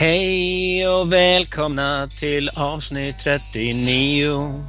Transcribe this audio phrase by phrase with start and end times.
[0.00, 4.64] Hej och välkomna till avsnitt 39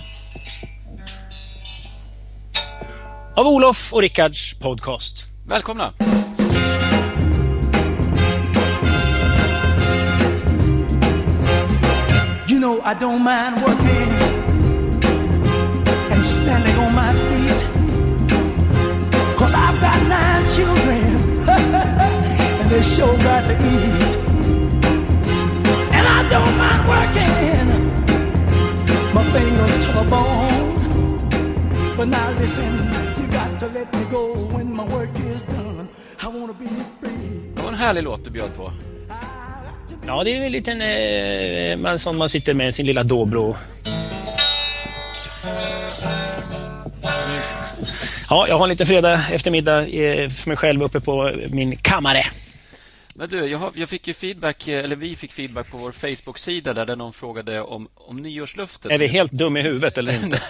[3.35, 5.25] av Olof och Rickards podcast.
[5.47, 5.93] Välkomna!
[12.47, 14.11] You know I don't mind working
[16.11, 17.65] and standing on my feet.
[19.37, 21.49] Cause I've got nine children
[22.61, 24.30] and they sure got to eat.
[26.31, 27.67] Don't mind working
[29.13, 30.75] my fingers to the bone.
[31.97, 32.73] But now listen,
[33.19, 34.23] you got to let me go
[34.55, 35.89] when my work is done.
[36.23, 36.67] I wanna be
[37.01, 37.53] free.
[37.55, 38.71] Det var en härlig låt du bjöd på.
[40.07, 43.57] Ja, det är en liten eh, man, som man sitter med sin lilla Dobro.
[48.29, 52.23] Ja, jag har en liten fredag eftermiddag eh, för mig själv uppe på min kammare.
[53.21, 55.91] Men du, jag, har, jag fick ju feedback, eh, eller vi fick feedback på vår
[55.91, 58.91] Facebook-sida där någon frågade om, om nyårslöftet.
[58.91, 60.41] Är vi helt dum i huvudet eller inte?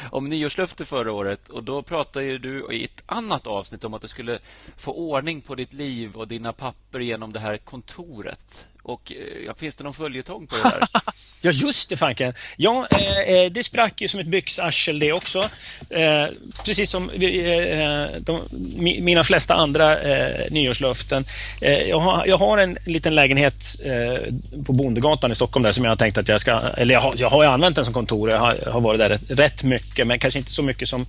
[0.10, 1.48] om nyårslöftet förra året.
[1.48, 4.38] Och Då pratade du i ett annat avsnitt om att du skulle
[4.76, 8.66] få ordning på ditt liv och dina papper genom det här kontoret.
[8.84, 10.88] Och eh, ja, Finns det någon följetong på det där?
[11.42, 12.34] Ja, just det fanken.
[12.56, 15.50] Ja, eh, eh, det sprack ju som ett byxarsel det också.
[15.90, 16.26] Eh,
[16.64, 18.42] precis som vi, eh, eh de,
[18.78, 21.24] mina flesta andra eh, nyårslöften.
[21.60, 25.84] Eh, jag, har, jag har en liten lägenhet eh, på Bondegatan i Stockholm där som
[25.84, 26.52] jag har tänkt att jag ska...
[26.52, 28.30] Eller jag har, jag har ju använt den som kontor.
[28.30, 31.06] Jag har, jag har varit där rätt, rätt mycket, men kanske inte så mycket som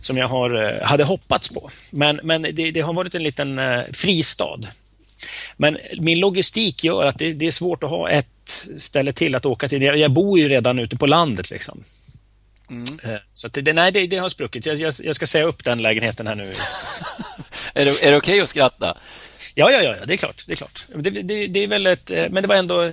[0.00, 1.70] som jag har, hade hoppats på.
[1.90, 4.60] Men, men det, det har varit en liten eh, fristad
[5.56, 9.46] men min logistik gör att det, det, är svårt att ha ett ställe till att
[9.46, 9.82] åka till.
[9.82, 11.50] Jag, jag bor ju redan ute på landet.
[11.50, 11.84] liksom.
[12.70, 13.18] Mm.
[13.34, 14.66] Så det, nej, det, det, har spruckit.
[14.66, 16.52] Jag, jag, jag, ska säga upp den lägenheten här nu.
[17.74, 18.98] är det, är det okej okay att skratta?
[19.54, 20.44] Ja, ja, ja, det är klart.
[20.46, 20.86] Det är, klart.
[20.94, 22.90] Det, det, det är väl ett, men det var ändå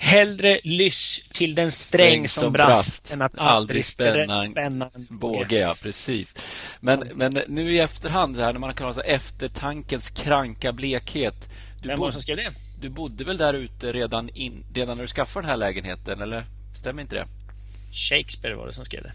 [0.00, 5.58] hellre lyss till den sträng, som, som brast, än att aldrig spänna en båge.
[5.58, 6.36] Ja, precis.
[6.80, 11.48] Men, men nu i efterhand, här, när man kan ha så eftertankens kranka blekhet.
[11.82, 12.52] Du Vem var det som skrev det?
[12.80, 16.44] Du bodde väl där ute redan, in, redan när du skaffade den här lägenheten, eller
[16.74, 17.26] stämmer inte det?
[17.92, 19.12] Shakespeare var det som skrev det.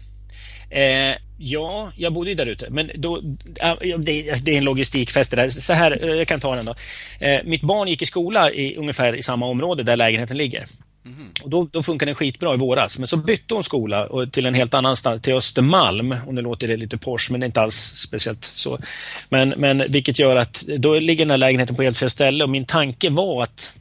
[0.70, 3.16] Eh, ja, jag bodde ju där ute, men då,
[3.62, 5.48] äh, det, det, är en logistikfest det där.
[5.48, 6.74] Så här, eh, jag kan ta den då.
[7.20, 10.66] Eh, mitt barn gick i skola i ungefär i samma område där lägenheten ligger.
[11.06, 11.32] Mm.
[11.42, 12.98] Och då, då funkade den skitbra i våras.
[12.98, 16.16] Men så bytte hon skola och till en helt annan stad, till Östermalm.
[16.26, 18.78] Och nu låter det lite Porsche, men det är inte alls speciellt så.
[19.28, 22.44] Men, men vilket gör att då ligger den här lägenheten på helt fel ställe.
[22.44, 23.76] Och min tanke var att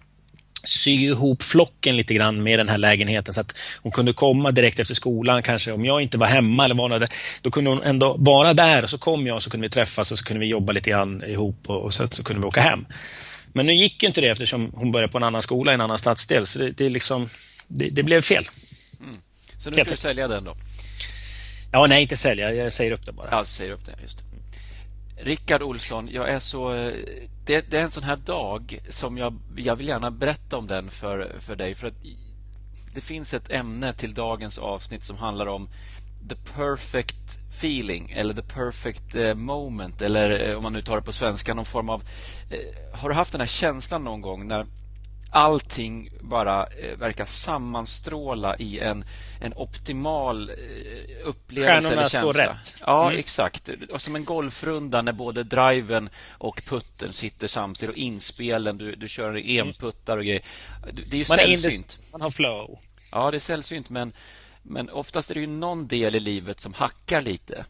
[0.63, 4.79] sy ihop flocken lite grann med den här lägenheten så att hon kunde komma direkt
[4.79, 7.07] efter skolan kanske om jag inte var hemma eller var
[7.41, 10.11] då kunde hon ändå vara där och så kom jag och så kunde vi träffas
[10.11, 12.61] och så kunde vi jobba lite grann ihop och, och så, så kunde vi åka
[12.61, 12.85] hem.
[13.55, 15.81] Men nu gick ju inte det eftersom hon började på en annan skola i en
[15.81, 17.29] annan stadsdel så det, det, liksom,
[17.67, 18.45] det, det blev fel.
[18.99, 19.15] Mm.
[19.57, 20.55] Så nu ska du sälja den då?
[21.71, 23.27] Ja, nej inte sälja, jag säger upp den bara.
[23.31, 25.23] Ja, säger upp den, just det.
[25.23, 26.73] Rickard Olsson, jag är så...
[27.45, 30.89] Det, det, är en sån här dag som jag, jag vill gärna berätta om den
[30.89, 31.75] för, för dig.
[31.75, 32.03] För att
[32.95, 35.69] Det finns ett ämne till dagens avsnitt som handlar om
[36.29, 41.01] the perfect feeling eller the perfect eh, moment eller eh, om man nu tar det
[41.01, 42.03] på svenska någon form av...
[42.49, 44.65] Eh, har du haft den här känslan någon gång när
[45.31, 49.05] allting bara verkar sammanstråla i en,
[49.41, 50.51] en optimal
[51.23, 52.31] upplevelse Stjärnorna eller känsla.
[52.31, 52.77] står rätt.
[52.85, 53.19] Ja, mm.
[53.19, 53.69] exakt.
[53.91, 59.07] Och som en golfrunda när både driven och putten sitter samtidigt och inspelen, du, du
[59.07, 60.41] kör enputtar och grejer.
[60.93, 61.99] Det är ju man sällsynt.
[62.07, 62.79] Är man har flow.
[63.11, 64.13] Ja, det är sällsynt, men,
[64.67, 67.65] men oftast är det ju någon del i livet som hackar lite.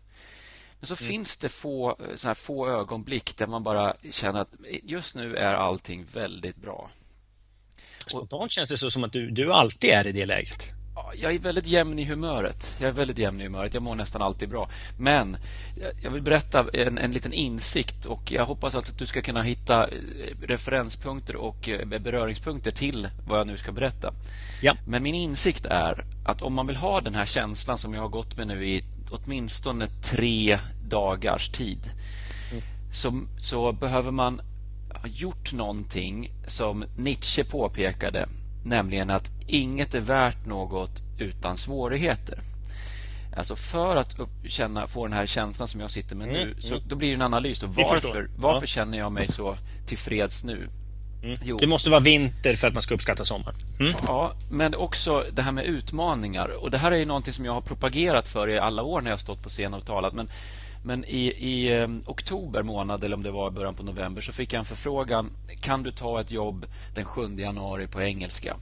[0.79, 1.11] Men så mm.
[1.11, 5.53] finns det få, såna här få ögonblick där man bara känner att just nu är
[5.53, 6.89] allting väldigt bra.
[8.07, 10.75] Spontant känns det så som att du, du alltid är i det läget.
[11.15, 12.75] Jag är väldigt jämn i humöret.
[12.79, 13.73] Jag är väldigt jämn i humöret.
[13.73, 14.69] Jag mår nästan alltid bra.
[14.97, 15.37] Men
[16.03, 19.87] jag vill berätta en, en liten insikt och jag hoppas att du ska kunna hitta
[19.87, 19.97] eh,
[20.41, 24.13] referenspunkter och eh, beröringspunkter till vad jag nu ska berätta.
[24.61, 24.75] Ja.
[24.87, 28.09] Men min insikt är att om man vill ha den här känslan som jag har
[28.09, 30.59] gått med nu i åtminstone tre
[30.89, 31.79] dagars tid
[32.51, 32.63] mm.
[32.91, 34.41] så, så behöver man
[34.93, 38.27] har gjort någonting som Nietzsche påpekade,
[38.63, 42.39] nämligen att inget är värt något utan svårigheter.
[43.37, 44.15] Alltså för att
[44.47, 46.83] känna, få den här känslan som jag sitter med mm, nu, så, mm.
[46.87, 47.59] då blir det en analys.
[47.59, 47.67] Då.
[47.67, 48.67] Varför, varför ja.
[48.67, 49.55] känner jag mig så
[49.85, 50.69] tillfreds nu?
[51.23, 51.57] Mm.
[51.59, 53.55] Det måste vara vinter för att man ska uppskatta sommaren.
[53.79, 53.93] Mm.
[54.07, 56.63] Ja, men också det här med utmaningar.
[56.63, 59.11] Och Det här är ju någonting som jag har propagerat för i alla år när
[59.11, 60.13] jag stått på scen och talat.
[60.13, 60.29] Men
[60.83, 64.53] Men i, i um, oktober månad, eller om det var början på november, så fick
[64.53, 65.31] jag en förfrågan.
[65.61, 66.65] Kan du ta ett jobb
[66.95, 68.55] den 7 januari på engelska?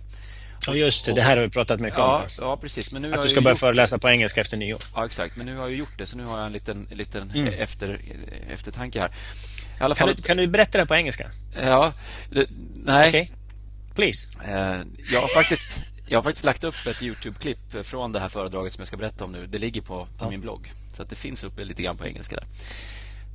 [0.67, 1.13] Ja, just det.
[1.13, 2.29] Det här har vi pratat mycket ja, om.
[2.39, 2.91] Ja, precis.
[2.91, 4.83] Men nu att du ska börja föreläsa på engelska efter nyår.
[4.95, 5.37] Ja, exakt.
[5.37, 7.53] Men nu har jag gjort det, så nu har jag en liten, liten mm.
[7.53, 7.99] efter,
[8.53, 9.11] eftertanke här.
[9.79, 9.95] Fall...
[9.95, 11.31] kan, du, kan du berätta det på engelska?
[11.55, 11.93] Ja,
[12.31, 13.09] det, nej.
[13.09, 13.27] Okay.
[13.95, 14.27] Please.
[14.45, 14.77] Eh,
[15.13, 18.81] jag, har faktiskt, jag har faktiskt lagt upp ett Youtube-klipp från det här föredraget som
[18.81, 19.47] jag ska berätta om nu.
[19.47, 20.29] Det ligger på, på ja.
[20.29, 20.71] min blogg.
[20.97, 22.45] Så det finns uppe lite grann på engelska där.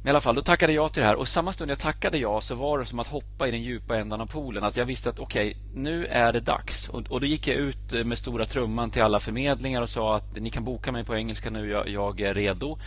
[0.02, 2.18] Men i alla fall, då tackade jag till det här och samma stund jag tackade
[2.18, 4.64] jag så var det som att hoppa i den djupa ändan av poolen.
[4.64, 6.88] Att jag visste att okej, okay, nu är det dags.
[6.88, 10.16] Och, och, då gick jag ut eh, med stora trumman till alla förmedlingar och sa
[10.16, 12.78] att ni kan boka mig på engelska nu, jag, jag är redo.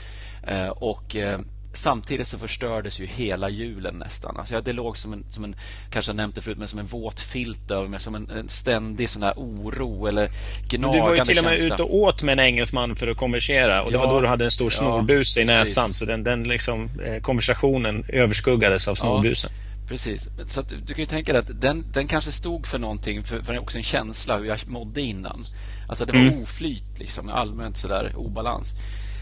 [0.43, 1.39] Eh, och eh,
[1.73, 4.37] Samtidigt så förstördes ju hela julen nästan.
[4.37, 5.55] Alltså det låg som en, som en,
[5.89, 7.99] kanske jag nämnt det förut, men som en våt filt över mig.
[7.99, 10.29] Som en, en ständig sån här oro eller
[10.69, 10.91] gnagande känsla.
[10.93, 13.83] Du var ju till och med ute och åt med en engelsman för att konversera.
[13.83, 15.85] Och det ja, var då du hade en stor snorbuse ja, i näsan.
[15.85, 15.99] Precis.
[15.99, 19.51] Så den, den liksom, eh, konversationen överskuggades av snorbusen.
[19.53, 20.29] Ja, precis.
[20.45, 23.59] Så du kan ju tänka dig att den, den kanske stod för någonting, för, för
[23.59, 25.43] också en känsla hur jag mådde innan.
[25.89, 26.43] Alltså det var mm.
[26.43, 28.75] oflyt, liksom, allmänt sådär obalans.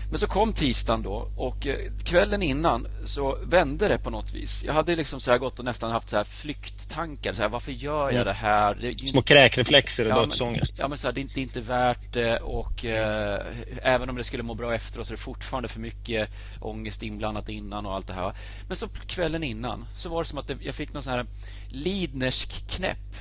[0.09, 4.63] Men så kom tisdagen då och eh, kvällen innan så vände det på något vis.
[4.63, 7.33] Jag hade liksom så här gått och nästan haft så här flykttankar.
[7.33, 8.25] Så här, varför gör jag mm.
[8.25, 8.75] det här?
[8.75, 9.07] Det inte...
[9.07, 10.79] Små kräkreflexer och ja, dödsångest.
[10.79, 13.45] Ja, men så här, det, är inte, det är inte värt det och eh,
[13.81, 16.29] även om det skulle må bra efteråt så är det fortfarande för mycket
[16.59, 18.33] ångest inblandat innan och allt det här.
[18.67, 21.25] Men så kvällen innan så var det som att det, jag fick någon sån här
[21.69, 23.15] Lidnersk knäpp.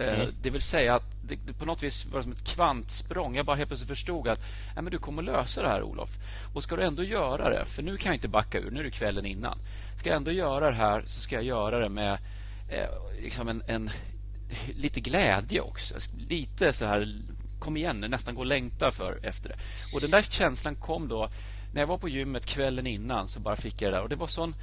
[0.00, 0.34] Eh, mm.
[0.42, 3.36] Det vill säga att det, på något vis var som ett kvantsprång.
[3.36, 4.40] Jag bara helt plötsligt förstod att
[4.74, 6.10] nej, men du kommer lösa det här, Olof.
[6.54, 8.84] Och ska du ändå göra det, för nu kan jag inte backa ur, nu är
[8.84, 9.58] det kvällen innan.
[9.96, 12.12] Ska jag ändå göra det här så ska jag göra det med
[12.68, 12.88] eh,
[13.22, 13.90] liksom en, en,
[14.74, 15.94] lite glädje också.
[16.28, 17.14] Lite så här,
[17.58, 19.56] kom igen nu, nästan gå och längta för efter det.
[19.94, 21.28] Och den där känslan kom då
[21.74, 24.02] när jag var på gymmet kvällen innan så bara fick jag det där.
[24.02, 24.54] Och det var sån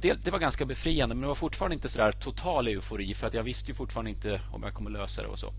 [0.00, 3.34] det, det, var ganska befriande men det var fortfarande inte sådär total eufori för att
[3.34, 5.52] jag visste ju fortfarande inte om jag kommer lösa det och så.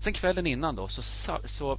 [0.00, 1.02] Sen kvällen innan då så,
[1.44, 1.78] så eh,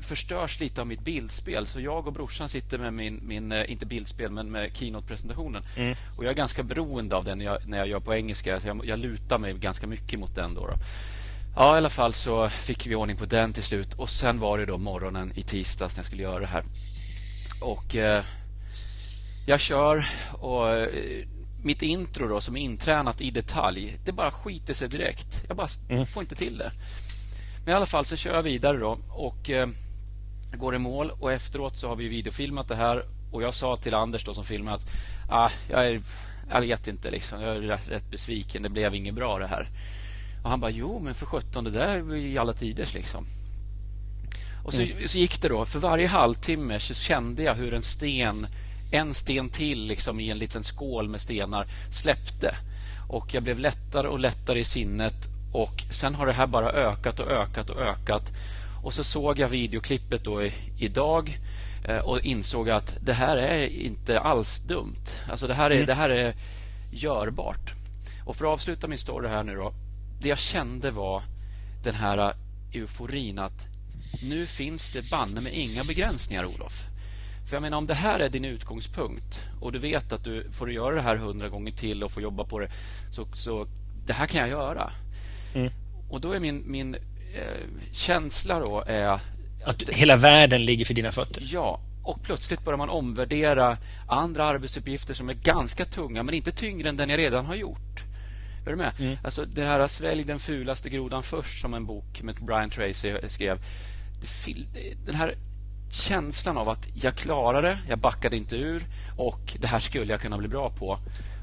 [0.00, 1.66] förstörs lite av mitt bildspel.
[1.66, 5.62] Så jag och brorsan sitter med min, min eh, inte bildspel, men med keynote-presentationen.
[5.76, 5.96] Mm.
[6.18, 8.60] Och jag är ganska beroende av den när jag, när jag gör på engelska.
[8.60, 10.54] Så jag, jag lutar mig ganska mycket mot den.
[10.54, 10.74] Då, då.
[11.56, 13.94] Ja, i alla fall så fick vi ordning på den till slut.
[13.94, 16.64] Och sen var det då morgonen i tisdags när jag skulle göra det här.
[17.60, 18.24] Och eh,
[19.46, 21.26] jag kör och eh,
[21.62, 25.44] mitt intro då som är intränat i detalj, det bara skiter sig direkt.
[25.48, 26.06] Jag bara mm.
[26.06, 26.70] får inte till det.
[27.64, 29.68] Men i alla fall så kör jag vidare då och eh,
[30.52, 33.94] går i mål och efteråt så har vi videofilmat det här och jag sa till
[33.94, 34.86] Anders då som filmade att
[35.28, 36.02] ah, jag, är,
[36.50, 39.68] jag vet inte liksom, jag är rätt, rätt besviken, det blev inget bra det här.
[40.42, 43.26] Och han bara, jo men för sjutton, det där är i alla tiders liksom.
[44.64, 45.08] Och så, mm.
[45.08, 48.46] så gick det då, för varje halvtimme så kände jag hur en sten
[48.92, 52.56] en sten till liksom i en liten skål med stenar släppte.
[53.08, 57.20] Och jag blev lättare och lättare i sinnet och sen har det här bara ökat
[57.20, 58.32] och ökat och ökat.
[58.82, 61.40] Och så såg jag videoklippet då i, idag
[61.84, 65.04] eh, och insåg att det här är inte alls dumt.
[65.30, 65.86] Alltså det här är, mm.
[65.86, 66.34] det här är
[66.92, 67.72] görbart.
[68.24, 69.72] Och för att avsluta min story här nu då.
[70.20, 71.22] Det jag kände var
[71.84, 72.34] den här
[72.72, 73.66] euforin att
[74.22, 76.86] nu finns det banne med inga begränsningar, Olof.
[77.52, 80.72] För jag menar, om det här är din utgångspunkt och du vet att du får
[80.72, 82.70] göra det här hundra gånger till och få jobba på det,
[83.10, 83.66] så, så
[84.06, 84.90] det här kan jag göra.
[85.54, 85.72] Mm.
[86.10, 87.00] Och då är min, min eh,
[87.92, 89.04] känsla då är...
[89.04, 89.22] Att,
[89.64, 91.42] att hela världen ligger för dina fötter?
[91.52, 93.76] Ja, och plötsligt börjar man omvärdera
[94.08, 98.04] andra arbetsuppgifter som är ganska tunga, men inte tyngre än den jag redan har gjort.
[98.66, 98.92] Är du med?
[98.98, 99.16] Mm.
[99.24, 103.58] Alltså, det här Svälj den fulaste grodan först, som en bok med Brian Tracy skrev.
[105.06, 105.34] Den här
[105.92, 108.82] känslan av att jag klarade det, jag backade inte ur
[109.16, 110.98] och det här skulle jag kunna bli bra på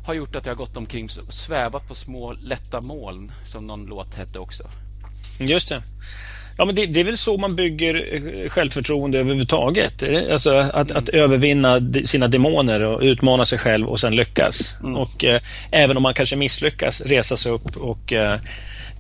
[0.10, 4.16] har gjort att jag gått omkring och svävat på små lätta moln som någon låt
[4.16, 4.64] hette också.
[5.40, 5.84] Just det.
[6.58, 10.04] Ja, men det, det, är väl så man bygger eh, självförtroende överhuvudtaget.
[10.32, 11.04] Alltså att, mm.
[11.04, 14.78] att övervinna sina demoner och utmana sig själv och sen lyckas.
[14.84, 14.96] Mm.
[14.96, 15.42] Och eh,
[15.72, 18.34] även om man kanske misslyckas, resa sig upp och, eh,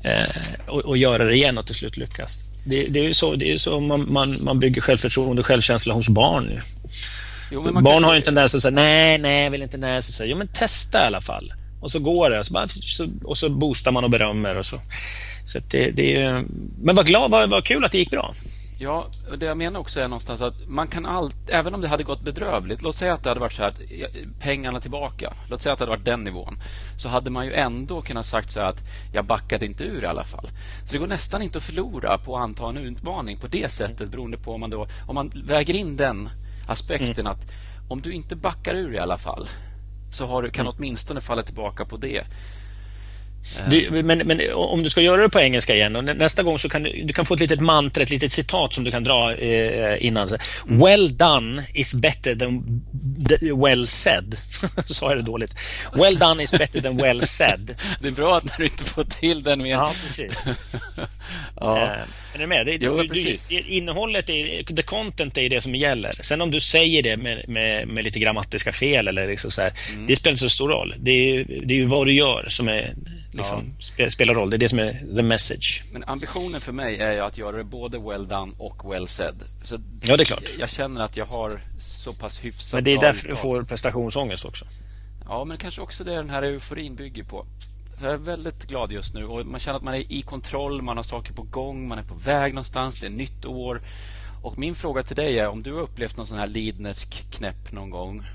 [0.03, 0.29] eh
[0.67, 2.43] och, och, göra det igen och till slut lyckas.
[2.69, 5.93] Det, det är ju så, det är så man, man, man bygger självförtroende och självkänsla
[5.93, 6.61] hos barn.
[7.51, 8.03] Jo, barn kan...
[8.03, 10.01] har ju en tendens att säga nej, nej, jag vill inte nej.
[10.01, 11.53] Så säger, jo, men testa i alla fall.
[11.81, 12.43] Och så går det.
[12.43, 14.55] Så bara, så, och så boostar man och berömmer.
[14.55, 14.77] Och så.
[15.45, 16.45] Så det, det är,
[16.81, 18.33] men vad glad, vad, vad kul att det gick bra.
[18.81, 19.07] Ja,
[19.37, 22.21] det jag menar också är någonstans att man kan allt, även om det hade gått
[22.21, 23.73] bedrövligt, låt säga att det hade varit så här,
[24.39, 26.57] pengarna tillbaka, låt säga att det hade varit den nivån,
[26.97, 28.83] så hade man ju ändå kunnat sagt så här att
[29.13, 30.49] jag backade inte ur i alla fall.
[30.85, 34.11] Så det går nästan inte att förlora på att anta en utmaning på det sättet
[34.11, 36.29] beroende på om man då, om man väger in den
[36.67, 37.31] aspekten mm.
[37.31, 37.51] att
[37.89, 39.47] om du inte backar ur i alla fall
[40.11, 42.23] så har du, kan du åtminstone falla tillbaka på det.
[43.69, 46.69] Du, men, men, om du ska göra det på engelska igen, och nästa gång så
[46.69, 49.35] kan du, du kan få ett litet mantra, ett litet citat som du kan dra
[49.35, 50.37] eh, innan.
[50.65, 52.81] Well done is better than
[53.61, 54.37] well said.
[54.85, 55.55] så sa jag det dåligt.
[55.93, 57.75] Well done is better than well said.
[58.01, 59.69] det är bra att när du inte får till den mer.
[59.69, 60.43] Ja, precis.
[61.55, 61.77] ja.
[61.77, 61.99] Eh,
[62.33, 62.65] är du med?
[62.65, 63.51] Det, jo, du, precis.
[63.51, 66.11] innehållet, är, the content är det som gäller.
[66.11, 69.71] Sen om du säger det med, med, med lite grammatiska fel eller liksom så här,
[69.93, 70.07] mm.
[70.07, 70.95] det spelar inte så stor roll.
[70.97, 72.93] Det är, det är ju vad du gör som är
[73.31, 74.09] liksom, ja.
[74.09, 74.49] spelar roll.
[74.49, 75.83] Det är det som är the message.
[75.91, 79.35] Men ambitionen för mig är ju att göra det både well done och well said.
[79.63, 80.43] Så ja, det är klart.
[80.59, 84.45] Jag känner att jag har så pass hyfsat Men det är därför du får prestationsångest
[84.45, 84.65] också.
[85.25, 87.45] Ja, men kanske också det den här euforin bygger på.
[87.97, 90.81] Så jag är väldigt glad just nu och man känner att man är i kontroll,
[90.81, 93.81] man har saker på gång, man är på väg någonstans, det är nytt år.
[94.41, 97.71] Och min fråga till dig är om du har upplevt någon sån här lidnersk knäpp
[97.71, 98.25] någon gång?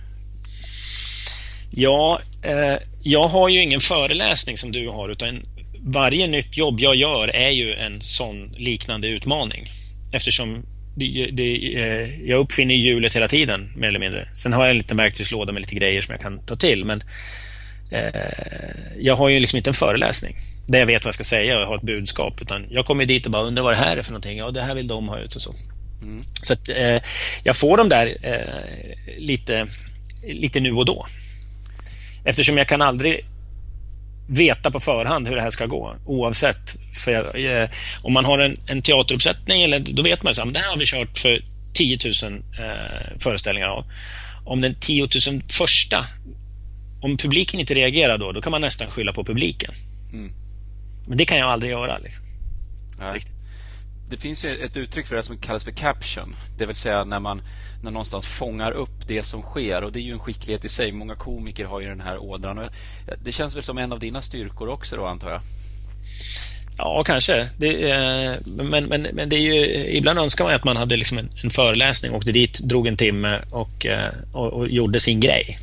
[1.76, 5.42] Ja, eh, jag har ju ingen föreläsning som du har utan
[5.86, 9.68] varje nytt jobb jag gör är ju en sån liknande utmaning.
[10.14, 10.62] Eftersom
[10.96, 14.28] det, det, eh, jag uppfinner hjulet hela tiden, mer eller mindre.
[14.32, 16.84] Sen har jag en liten verktygslåda med lite grejer som jag kan ta till.
[16.84, 17.02] Men
[17.90, 18.30] eh,
[18.98, 21.66] jag har ju liksom inte en föreläsning där jag vet vad jag ska säga och
[21.66, 22.42] har ett budskap.
[22.42, 24.38] Utan jag kommer dit och bara undrar vad det här är för någonting.
[24.38, 25.54] Ja, det här vill de ha ut och så.
[26.02, 26.24] Mm.
[26.42, 27.02] Så att, eh,
[27.44, 29.66] jag får dem där eh, lite,
[30.28, 31.06] lite nu och då.
[32.24, 33.24] Eftersom jag kan aldrig
[34.28, 36.76] veta på förhand hur det här ska gå oavsett.
[37.04, 37.68] För jag, eh,
[38.02, 40.86] om man har en, en teateruppsättning, eller, då vet man att det här har vi
[40.86, 43.84] kört för 10 000 eh, föreställningar av.
[44.44, 46.06] Om den 10 000 första,
[47.00, 49.70] om publiken inte reagerar då, då kan man nästan skylla på publiken.
[50.12, 50.32] Mm.
[51.06, 51.98] Men det kan jag aldrig göra.
[51.98, 52.24] Liksom.
[54.10, 56.36] Det finns ett uttryck för det som kallas för caption.
[56.58, 57.42] Det vill säga när man
[57.82, 59.84] när någonstans fångar upp det som sker.
[59.84, 60.92] Och Det är ju en skicklighet i sig.
[60.92, 62.68] Många komiker har ju den här ådran.
[63.24, 65.40] Det känns väl som en av dina styrkor också då, antar jag?
[66.78, 67.48] Ja, kanske.
[67.58, 71.18] Det, eh, men, men, men det är ju, ibland önskar man att man hade liksom
[71.18, 75.58] en, en föreläsning, åkte dit, drog en timme och, eh, och, och gjorde sin grej.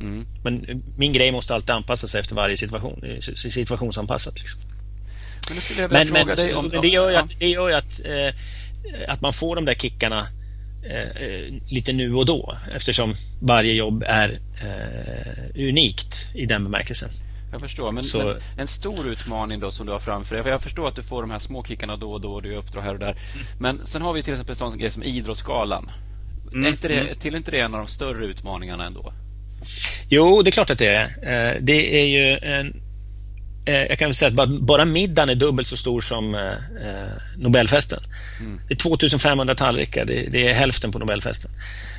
[0.00, 0.26] Mm.
[0.44, 3.04] Men min grej måste alltid anpassa sig efter varje situation.
[3.34, 4.38] Situationsanpassat.
[4.38, 4.60] Liksom.
[5.90, 8.34] Men, men, men om, det gör ju att, det gör att, eh,
[9.08, 10.28] att man får de där kickarna
[10.82, 17.08] eh, lite nu och då eftersom varje jobb är eh, unikt i den bemärkelsen.
[17.52, 18.18] Jag förstår, men, så...
[18.18, 20.46] men, en stor utmaning då som du har framför dig.
[20.46, 22.82] Jag förstår att du får de här små kickarna då och då och du uppdrag
[22.82, 23.16] här och där.
[23.60, 25.90] Men sen har vi till exempel en sån grej som Idrottsgalan.
[26.52, 26.64] Mm.
[26.64, 27.16] Är inte det, mm.
[27.16, 29.12] Till inte det en av de större utmaningarna ändå?
[30.08, 31.04] Jo, det är klart att det är.
[31.04, 32.87] Eh, det är ju en Eh,
[33.72, 38.00] jag kan säga att bara middagen är dubbelt så stor som eh, eh, Nobelfesten.
[38.40, 38.60] Mm.
[38.68, 41.50] Det är 2500 tallrikar, det, det, är hälften på Nobelfesten.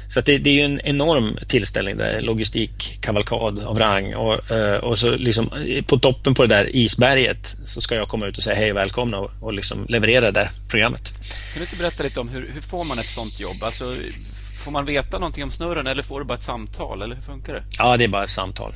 [0.10, 4.16] Så det, det, är en enorm tillställning, där logistikkavalkad av rang.
[4.16, 5.50] Och, och så liksom,
[5.88, 8.78] på toppen på det där isberget så ska jag komma ut och säga hej och
[8.78, 11.14] välkomna och, och liksom leverera det programmet.
[11.54, 13.64] Kan du inte berätta lite om hur, hur får man ett sånt jobb?
[13.64, 13.84] Alltså,
[14.64, 17.02] får man veta någonting om snurren eller får du bara ett samtal?
[17.02, 17.64] Eller hur funkar det?
[17.78, 18.74] Ja, det är bara ett samtal.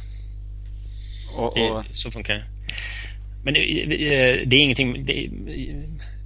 [1.35, 1.55] Och, och...
[1.55, 2.52] Det, så funkar det.
[3.43, 3.61] Men det,
[4.45, 5.05] det är ingenting...
[5.05, 5.29] Det,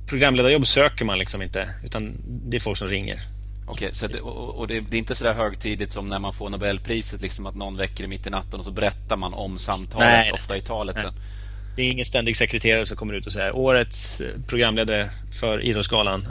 [0.10, 3.20] programledarjobb söker man liksom inte, utan det är folk som ringer.
[3.68, 7.22] Okej, så det, och, det, är inte så där högtidligt som när man får Nobelpriset,
[7.22, 10.32] liksom att någon väcker i mitt i natten och så berättar man om samtalet, nej,
[10.32, 11.06] ofta i talet nej.
[11.06, 11.14] sen.
[11.76, 16.28] Det är ingen ständig sekreterare som kommer ut och säger årets programledare för Idrottsgalan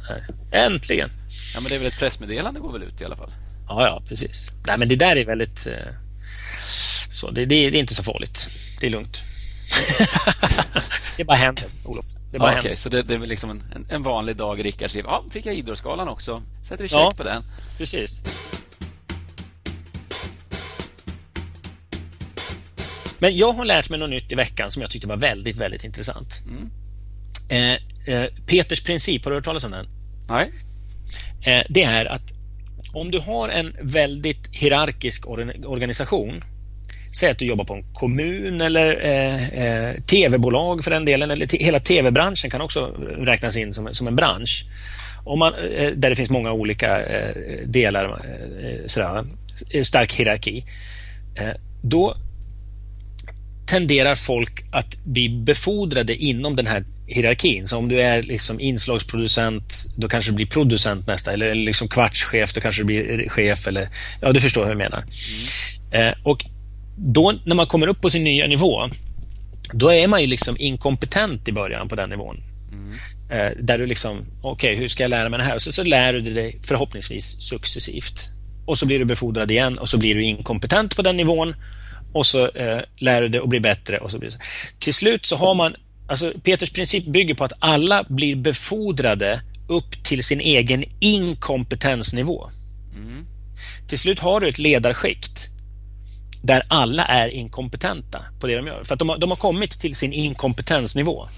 [0.53, 1.11] är äntligen.
[1.55, 3.31] Ja, men det är väl ett pressmeddelande går väl ut i alla fall?
[3.69, 4.51] Ja, ja, precis.
[4.67, 5.67] Nej, men det där är väldigt...
[5.67, 5.73] Eh,
[7.13, 8.49] så, det, det, det är inte så farligt.
[8.81, 9.23] Det är lugnt.
[11.17, 12.05] Det bara händer, Olof.
[12.33, 12.69] Det bara ja, händer.
[12.69, 15.05] Okay, så det, det är liksom en, en vanlig dag i Rickards liv.
[15.09, 16.43] Ja, fick jag Idrottsgalan också.
[16.63, 17.43] Sätter vi check ja, på den.
[17.79, 18.23] Precis.
[23.19, 25.85] Men jag har lärt mig något nytt i veckan som jag tyckte var väldigt, väldigt
[25.85, 26.43] intressant.
[26.47, 26.71] Mm.
[27.49, 29.87] Eh, eh, Peters princip, har du hört talas om den?
[30.29, 30.53] Nej.
[31.43, 32.33] Eh, det är att
[32.93, 35.29] om du har en väldigt hierarkisk
[35.67, 36.45] organisation
[37.19, 41.31] Säg att du jobbar på en kommun eller eh, eh, tv-bolag för den delen.
[41.31, 42.87] Eller hela tv-branschen kan också
[43.19, 44.65] räknas in som, som en bransch.
[45.25, 49.25] Om man, eh, där det finns många olika eh, delar, eh, sådär,
[49.83, 50.65] stark hierarki.
[51.35, 51.51] Eh,
[51.83, 52.17] då
[53.67, 57.67] tenderar folk att bli befordrade inom den här hierarkin.
[57.67, 61.33] Så om du är liksom inslagsproducent, då kanske du blir producent nästa.
[61.33, 63.67] Eller liksom kvartschef, då kanske du blir chef.
[63.67, 63.89] Eller,
[64.21, 65.05] ja, du förstår hur jag menar.
[65.93, 66.09] Mm.
[66.09, 66.45] Eh, och
[66.97, 68.91] då när man kommer upp på sin nya nivå,
[69.73, 72.37] då är man ju liksom inkompetent i början på den nivån.
[72.73, 72.93] Mm.
[73.31, 75.59] Eh, där du liksom, okej, okay, hur ska jag lära mig det här?
[75.59, 78.31] Så, så lär du dig förhoppningsvis successivt.
[78.67, 81.55] och så blir du befordrad igen och så blir du inkompetent på den nivån
[82.13, 84.39] och så eh, lär du dig och blir bättre och så blir det.
[84.79, 85.75] Till slut så har man,
[86.09, 92.51] alltså Peters princip bygger på att alla blir befordrade upp till sin egen inkompetensnivå.
[92.97, 93.27] Mm.
[93.89, 95.56] Till slut har du ett ledarskikt
[96.47, 98.85] där alla är inkompetenta på det de gör.
[98.85, 101.29] För att de har, de har kommit till sin inkompetensnivå.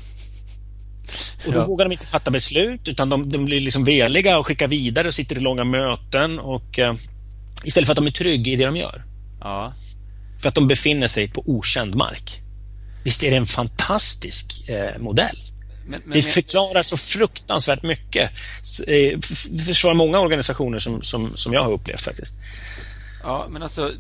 [1.47, 1.67] Och då ja.
[1.67, 5.15] vågar de inte fatta beslut utan de, de, blir liksom veliga och skickar vidare och
[5.15, 6.95] sitter i långa möten och eh,
[7.65, 9.05] istället för att de är trygga i det de gör.
[9.41, 9.73] Ja.
[10.41, 12.41] För att de befinner sig på okänd mark.
[13.05, 15.38] Visst är det en fantastisk eh, modell?
[15.87, 18.31] Men, men, det förklarar så fruktansvärt mycket.
[19.50, 22.37] Det försvarar många organisationer som, som, som jag har upplevt faktiskt.
[23.29, 23.93] Ja, men alltså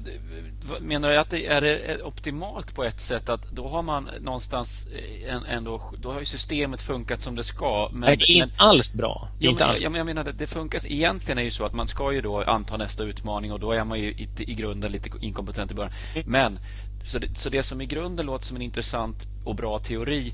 [0.80, 4.86] menar du att det är optimalt på ett sätt att då har man någonstans
[5.26, 7.88] eh, ändå, då har ju systemet funkat som det ska.
[7.92, 9.28] Men, Nej, det är inte alls bra.
[9.38, 9.80] Det inte alls.
[9.80, 12.76] Jag, jag menar, det funkar, egentligen är ju så att man ska ju då anta
[12.76, 15.92] nästa utmaning och då är man ju i, i grunden lite inkompetent i början.
[16.14, 16.26] Mm.
[16.30, 16.58] Men
[17.04, 20.32] så det, så det som i grunden låter som en intressant och bra teori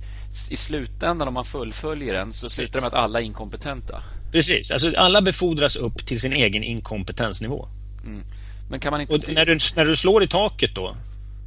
[0.51, 4.03] i slutändan om man fullföljer den så slutar det med att alla är inkompetenta.
[4.33, 7.69] Precis, alltså alla befordras upp till sin egen inkompetensnivå.
[8.05, 8.25] Mm.
[8.75, 9.15] Men kan man inte...
[9.15, 10.97] Och när du, när du slår i taket då,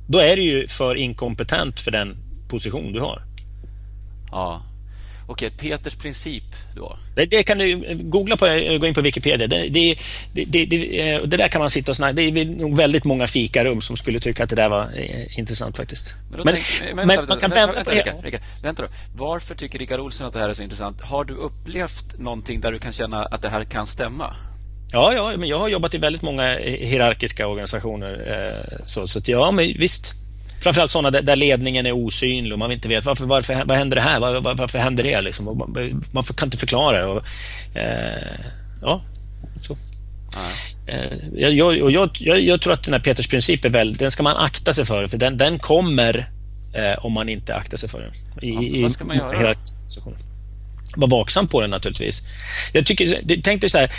[0.08, 2.18] då är du ju för inkompetent för den
[2.50, 3.22] position du har.
[4.32, 4.62] Ja.
[5.28, 6.44] Okej, Peters princip
[6.76, 6.98] då?
[7.16, 8.46] Det, det, kan du googla på,
[8.80, 9.48] gå in på Wikipedia.
[9.48, 9.96] Det, det,
[10.34, 12.14] det, det, det där kan man sitta och snacka.
[12.14, 15.78] Det är nog väldigt många fikarum som skulle tycka att det där var eh, intressant
[15.78, 16.14] faktiskt.
[16.32, 18.88] Men, men, tänk, men, men man kan vänta, vänta, vänta, vänta, vänta då.
[19.18, 21.02] Varför tycker Rickard Olsson att det här är så intressant?
[21.02, 24.36] Har du upplevt någonting där du kan känna att det här kan stämma?
[24.92, 28.14] Ja, ja, men jag har jobbat i väldigt många hierarkiska organisationer.
[28.28, 30.14] Eh, så, så att, ja, men visst.
[30.64, 33.96] Framförallt sådana där, där ledningen är osynlig och man inte vet varför, varför vad händer
[33.96, 34.20] det här?
[34.20, 35.22] Var, var, varför händer det?
[35.22, 35.46] Liksom?
[35.46, 37.06] Man, man, kan inte förklara det.
[37.06, 37.24] Och,
[37.78, 38.40] eh,
[38.82, 39.02] ja,
[39.62, 39.78] så.
[40.88, 44.24] Eh, jag, jag, jag, jag, tror att den här Peters princip är väl, den ska
[44.24, 46.30] man akta sig för, för den, den kommer
[46.74, 48.12] eh, om man inte aktar sig för den.
[48.44, 49.56] I, ja, vad ska man göra?
[50.96, 52.24] Vara vaksam på den naturligtvis.
[52.74, 53.92] Jag tycker, tänk dig så här,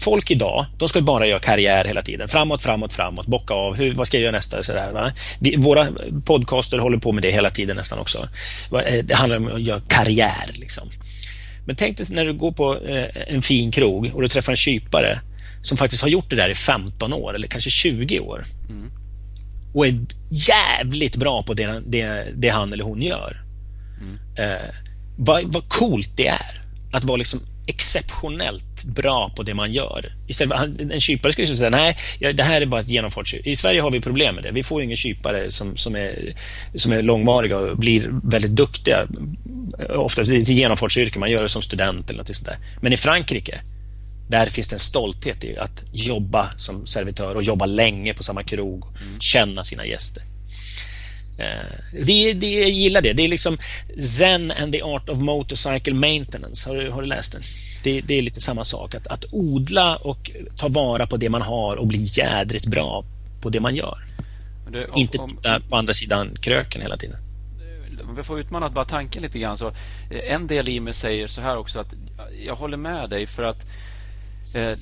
[0.00, 2.28] folk idag, de ska bara göra karriär hela tiden.
[2.28, 3.76] Framåt, framåt, framåt, bocka av.
[3.76, 4.62] Hur, vad ska jag göra nästa?
[4.62, 5.12] Så där?
[5.40, 5.92] Vi, våra
[6.24, 8.28] podcaster håller på med det hela tiden nästan också.
[8.86, 10.50] Eh, det handlar om att göra karriär.
[10.52, 10.90] Liksom.
[11.66, 14.56] Men tänk dig när du går på eh, en fin krog och du träffar en
[14.56, 15.20] kypare
[15.62, 18.44] som faktiskt har gjort det där i 15 år eller kanske 20 år.
[18.68, 18.90] Mm.
[19.74, 23.42] Och är jävligt bra på det, det, det han eller hon gör.
[24.00, 24.18] Mm.
[24.36, 24.74] Eh,
[25.20, 26.60] vad, vad coolt det är
[26.92, 30.12] att vara liksom exceptionellt bra på det man gör.
[30.28, 31.96] Istället för, en kypare skulle säga nej,
[32.34, 33.34] det här är bara ett genomfart.
[33.44, 34.50] I Sverige har vi problem med det.
[34.50, 36.34] Vi får ingen kypare som, som, är,
[36.74, 39.06] som är långvariga och blir väldigt duktiga.
[39.88, 42.58] Ofta det är ett genomfartsyrke, man gör det som student eller något sånt där.
[42.80, 43.60] Men i Frankrike,
[44.28, 48.42] där finns det en stolthet i att jobba som servitör och jobba länge på samma
[48.42, 48.84] krog.
[48.84, 49.20] och mm.
[49.20, 50.22] Känna sina gäster.
[51.40, 53.12] Eh, det, det, jag gillar det.
[53.12, 53.58] Det är liksom
[53.98, 56.68] Zen and the Art of Motorcycle Maintenance.
[56.68, 57.42] Har du, har du läst den?
[57.84, 58.94] Det, det, är lite samma sak.
[58.94, 63.04] Att, att odla och ta vara på det man har och bli jädrigt bra
[63.40, 64.04] på det man gör.
[64.72, 67.16] Det, om, Inte titta på andra sidan kröken hela tiden.
[68.08, 69.58] Om vi får utmana bara tanken lite grann.
[69.58, 69.68] Så
[70.10, 71.94] eh, en del i mig säger så här också att
[72.46, 73.66] jag håller med dig för att
[74.54, 74.78] eh,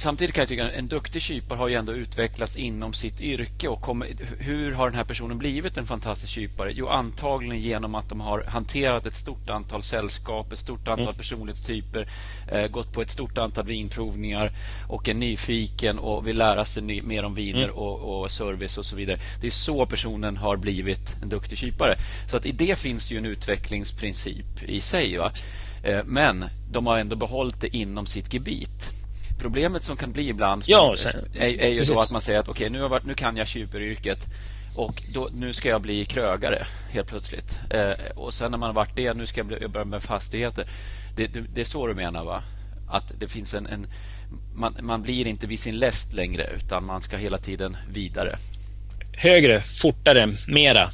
[0.00, 3.68] Samtidigt kan jag tycka att en duktig kypare har ju ändå utvecklats inom sitt yrke.
[3.68, 4.04] och kom,
[4.38, 6.72] Hur har den här personen blivit en fantastisk kypare?
[6.74, 11.14] Jo, antagligen genom att de har hanterat ett stort antal sällskap, ett stort antal mm.
[11.14, 12.08] personlighetstyper,
[12.52, 14.52] eh, gått på ett stort antal vinprovningar
[14.88, 17.74] och är nyfiken och vill lära sig ny, mer om viner mm.
[17.74, 19.18] och, och, service och så vidare.
[19.40, 21.94] Det är så personen har blivit en duktig kypare.
[22.30, 25.16] Så att i det finns ju en utvecklingsprincip i sig.
[25.16, 25.32] Va?
[25.82, 28.89] Eh, men de har ändå behållit det inom sitt gebit
[29.40, 32.48] problemet som kan bli ibland ja, sen, är, är, ju så att man säger att
[32.48, 34.26] okej, okay, nu, nu kan jag kyperyrket
[34.74, 37.58] och då, nu ska jag bli krögare helt plötsligt.
[37.70, 40.64] Eh, och sen när man har varit det, nu ska jag bli, börja med fastigheter.
[41.16, 42.42] Det, det, det, är så du menar va?
[42.88, 43.86] Att det finns en, en
[44.54, 48.38] man, man blir inte vid sin läst längre utan man ska hela tiden vidare.
[49.12, 50.90] Högre, fortare, mera.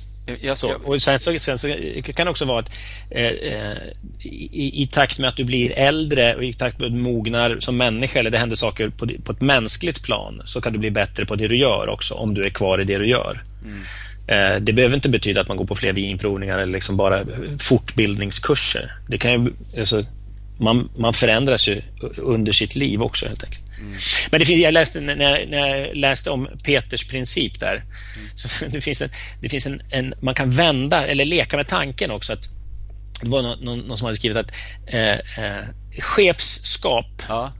[0.56, 1.68] Så, och sen så, sen så
[2.14, 2.70] kan det också vara att
[3.10, 3.76] eh, eh,
[4.22, 7.60] i, i, takt med att du blir äldre och i takt med att du mognar
[7.60, 10.90] som människa eller det händer saker på, på, ett mänskligt plan så kan du bli
[10.90, 13.42] bättre på det du gör också om du är kvar i det du gör.
[13.64, 13.82] Mm.
[14.26, 17.24] Eh, det behöver inte betyda att man går på fler vinprovningar eller liksom bara
[17.58, 18.92] fortbildningskurser.
[19.08, 20.04] Det kan ju, alltså,
[20.58, 21.82] man, man förändras ju
[22.16, 23.65] under sitt liv också helt enkelt.
[23.78, 23.96] Mm.
[24.30, 28.72] Men det finns, jag läste, när, när jag läste om Peters princip där, mm.
[28.72, 29.10] det finns, en,
[29.40, 32.48] det finns en, en, man kan vända eller leka med tanken också att
[33.22, 34.52] det var någon, någon som hade skrivit att
[34.86, 35.64] eh, eh,
[35.98, 37.52] chefskap ja.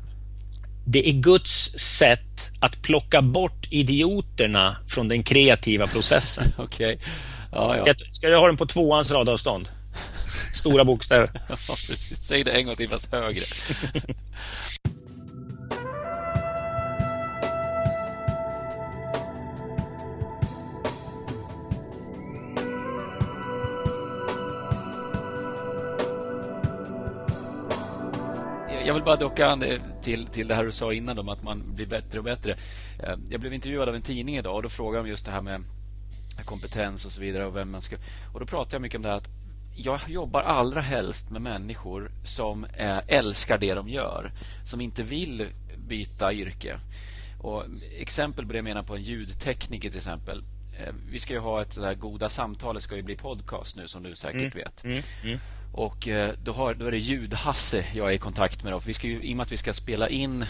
[0.86, 6.52] det är Guds sätt att plocka bort idioterna från den kreativa processen.
[6.58, 6.94] Okej.
[6.94, 7.08] Okay.
[7.52, 7.94] Ja, ja.
[8.10, 9.68] Ska, jag ha den på tvåans radavstånd?
[10.54, 11.28] Stora bokstäver.
[12.14, 13.44] Säg det en gång till fast högre.
[28.86, 29.58] Jag vill bara docka
[30.02, 32.52] till, till det här du sa innan om att man blir bättre och bättre.
[32.98, 35.42] Eh, jag blev intervjuad av en tidning idag och då frågade de just det här
[35.42, 35.62] med
[36.44, 37.96] kompetens och så vidare och vem man ska...
[38.34, 39.28] Och då pratade jag mycket om det här att
[39.76, 42.66] jag jobbar allra helst med människor som
[43.06, 44.32] älskar det de gör,
[44.64, 45.48] som inte vill
[45.88, 46.78] byta yrke.
[47.40, 47.64] Och
[47.98, 50.42] exempel på det jag menar på en ljudtekniker till exempel.
[50.78, 54.02] Eh, vi ska ju ha ett där goda samtalet ska ju bli podcast nu som
[54.02, 54.50] du säkert mm.
[54.50, 54.84] vet.
[54.84, 55.02] Mm.
[55.22, 55.38] Mm.
[55.76, 58.72] Och eh, då, har, då är det ljudhasse jag är i kontakt med.
[58.72, 58.80] Då.
[58.80, 60.46] För vi ska ju, I och med att vi ska spela in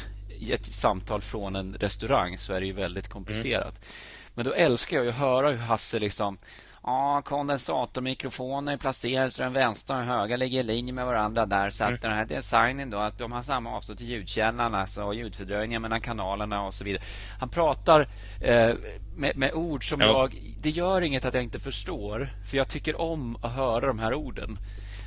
[0.50, 3.74] ett samtal från en restaurang så är det ju väldigt komplicerat.
[3.74, 4.32] Mm.
[4.34, 6.38] Men då älskar jag att höra hur Hasse liksom
[6.86, 11.70] Ja, kondensatormikrofoner är placerade så den vänstra och högra ligger i linje med varandra där.
[11.70, 12.00] Så att mm.
[12.02, 16.62] den här designen då, att de har samma avstånd till ljudkällan, alltså ljudfördröjningar mellan kanalerna
[16.62, 17.02] och så vidare.
[17.40, 18.08] Han pratar
[18.40, 18.74] eh,
[19.16, 20.06] med, med, ord som ja.
[20.06, 20.42] jag...
[20.60, 24.14] Det gör inget att jag inte förstår, för jag tycker om att höra de här
[24.14, 24.58] orden.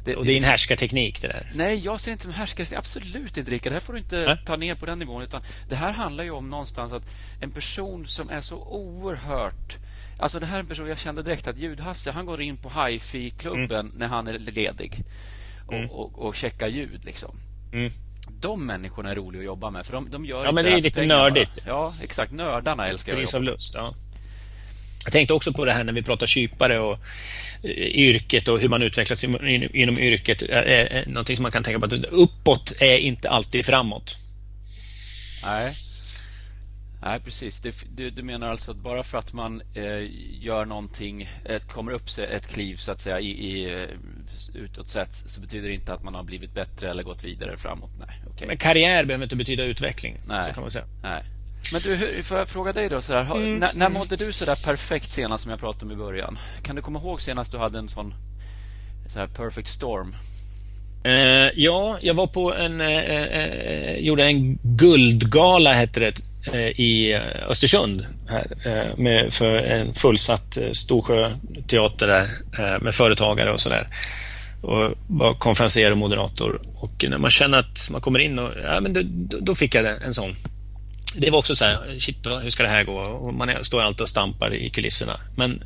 [0.09, 1.51] Det, och det är en härskarteknik det där?
[1.53, 2.79] Nej, jag ser inte som härskarteknik.
[2.79, 3.71] Absolut inte, Rickard.
[3.71, 5.21] Det här får du inte ta ner på den nivån.
[5.21, 7.03] Utan det här handlar ju om någonstans att
[7.41, 9.77] en person som är så oerhört...
[10.19, 12.69] Alltså det här är en person, jag kände direkt att Ljudhasse, han går in på
[12.69, 13.93] hifi-klubben mm.
[13.97, 15.03] när han är ledig
[15.67, 15.89] och, mm.
[15.89, 17.05] och, och, checkar ljud.
[17.05, 17.35] liksom.
[17.73, 17.93] Mm.
[18.41, 20.81] De människorna är roliga att jobba med, för de, de gör Ja, men det är
[20.81, 21.65] lite nördigt.
[21.65, 21.75] Bara.
[21.75, 22.31] Ja, exakt.
[22.31, 23.35] Nördarna älskar jag.
[23.35, 23.95] av lust, ja.
[25.03, 26.99] Jag tänkte också på det här när vi pratar kypare och
[27.63, 30.43] eh, yrket och hur man utvecklas inom yrket.
[31.07, 34.17] Någonting som man kan tänka på att uppåt är inte alltid framåt.
[35.43, 35.75] Nej.
[37.01, 37.61] Nej, precis.
[37.95, 40.07] Du, du, menar alltså att bara för att man eh,
[40.41, 41.29] gör någonting,
[41.67, 43.89] kommer upp sig ett kliv så att säga i, i, eh,
[44.53, 47.91] utåt sett så betyder det inte att man har blivit bättre eller gått vidare framåt?
[48.07, 48.47] Nej, okay.
[48.47, 50.17] Men karriär behöver inte betyda utveckling.
[50.27, 50.45] Nej.
[50.47, 50.85] Så kan man säga.
[51.03, 51.23] Nej.
[51.73, 53.01] Men du, får jag fråga dig då?
[53.01, 53.59] Sådär, mm.
[53.59, 56.39] när, när mådde du så där perfekt senast som jag pratade om i början?
[56.63, 58.13] Kan du komma ihåg senast du hade en sån
[59.07, 60.15] så perfect storm?
[61.05, 62.81] Uh, ja, jag var på en...
[62.81, 66.21] Uh, uh, gjorde en guldgala, hette det,
[66.81, 67.15] i
[67.49, 68.05] Östersund.
[68.27, 68.45] Här,
[68.97, 71.31] med, för en fullsatt Storsjö
[71.67, 72.29] teater där
[72.79, 73.87] med företagare och sådär.
[74.61, 76.61] Och var konferenser och moderator.
[76.75, 78.49] Och när man känner att man kommer in och...
[78.63, 79.01] Ja, men då,
[79.39, 80.35] då fick jag en sån
[81.15, 82.99] det var också så här, shit, hur ska det här gå?
[82.99, 85.19] Och man står alltid och stampar i kulisserna.
[85.35, 85.63] Men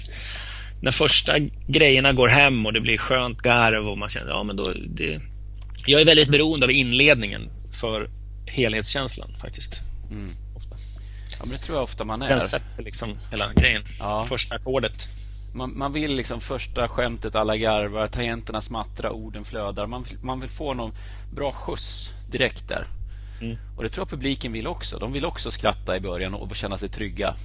[0.81, 4.55] när första grejerna går hem och det blir skönt garv och man känner, ja men
[4.55, 5.21] då, det,
[5.85, 8.09] jag är väldigt beroende av inledningen för
[8.45, 9.81] helhetskänslan faktiskt.
[10.11, 10.29] Mm.
[10.55, 10.75] Ofta.
[11.39, 12.29] Ja, men det tror jag ofta man är.
[12.29, 13.81] Den sätter liksom hela grejen.
[13.99, 14.23] Ja.
[14.23, 15.09] Första ackordet.
[15.53, 19.87] Man, man, vill liksom första skämtet, alla garvar, tangenterna smattrar, orden flödar.
[19.87, 20.93] Man, man vill få någon
[21.35, 22.87] bra skjuts direkt där.
[23.43, 23.57] Mm.
[23.75, 24.99] Och Det tror jag publiken vill också.
[24.99, 27.35] De vill också skratta i början och känna sig trygga.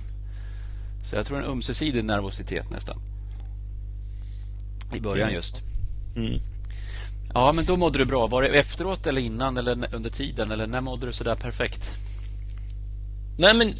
[1.04, 3.00] Så jag tror en ömsesidig nervositet nästan.
[4.94, 5.60] I början just.
[6.16, 6.40] Mm.
[7.34, 8.26] Ja, men då mådde du bra.
[8.26, 10.50] Var det efteråt eller innan eller under tiden?
[10.50, 11.94] Eller när mådde du sådär perfekt?
[13.38, 13.74] Nej, men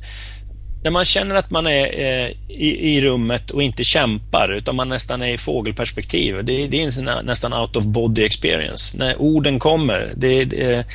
[0.83, 4.89] när man känner att man är eh, i, i, rummet och inte kämpar utan man
[4.89, 6.45] nästan är i fågelperspektiv.
[6.45, 8.99] Det, det är en nästan out of body experience.
[8.99, 10.87] När orden kommer det, det,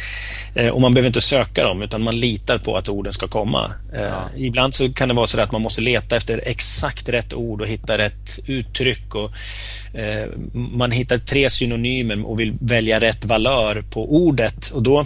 [0.55, 3.71] eh, och man behöver inte söka dem utan man litar på att orden ska komma.
[3.93, 4.29] Eh, ja.
[4.37, 7.67] Ibland så kan det vara så att man måste leta efter exakt rätt ord och
[7.67, 9.15] hitta rätt uttryck.
[9.15, 9.31] Och,
[9.99, 15.05] eh, man hittar tre synonymer och vill välja rätt valör på ordet och då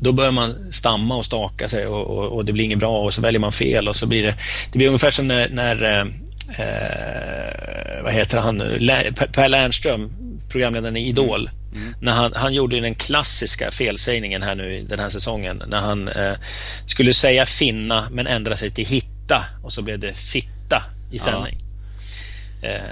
[0.00, 3.14] då börjar man stamma och staka sig och, och, och, det blir inget bra och
[3.14, 4.34] så väljer man fel och så blir det...
[4.72, 6.06] Det blir ungefär som när, när eh,
[6.64, 8.78] eh vad heter han nu?
[9.32, 10.10] Per Lernström,
[10.48, 11.50] programledaren i Idol.
[11.72, 11.82] Mm.
[11.82, 11.94] Mm.
[12.00, 15.62] När han, han gjorde den klassiska felsägningen här nu den här säsongen.
[15.66, 16.34] När han eh,
[16.86, 21.58] skulle säga finna men ändra sig till hitta och så blev det fitta i sändning.
[22.62, 22.68] Ja.
[22.68, 22.82] Eh,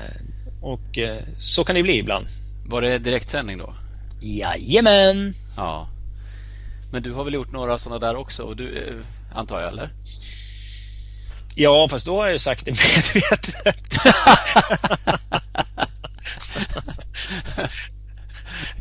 [0.61, 2.27] och eh, så kan det bli ibland.
[2.67, 3.75] Var det direktsändning då?
[4.21, 5.35] Jajamän!
[5.57, 5.89] Ja.
[6.91, 8.95] Men du har väl gjort några sådana där också, du, eh,
[9.35, 9.91] antar jag, eller?
[11.55, 13.95] Ja, fast då har jag ju sagt det medvetet.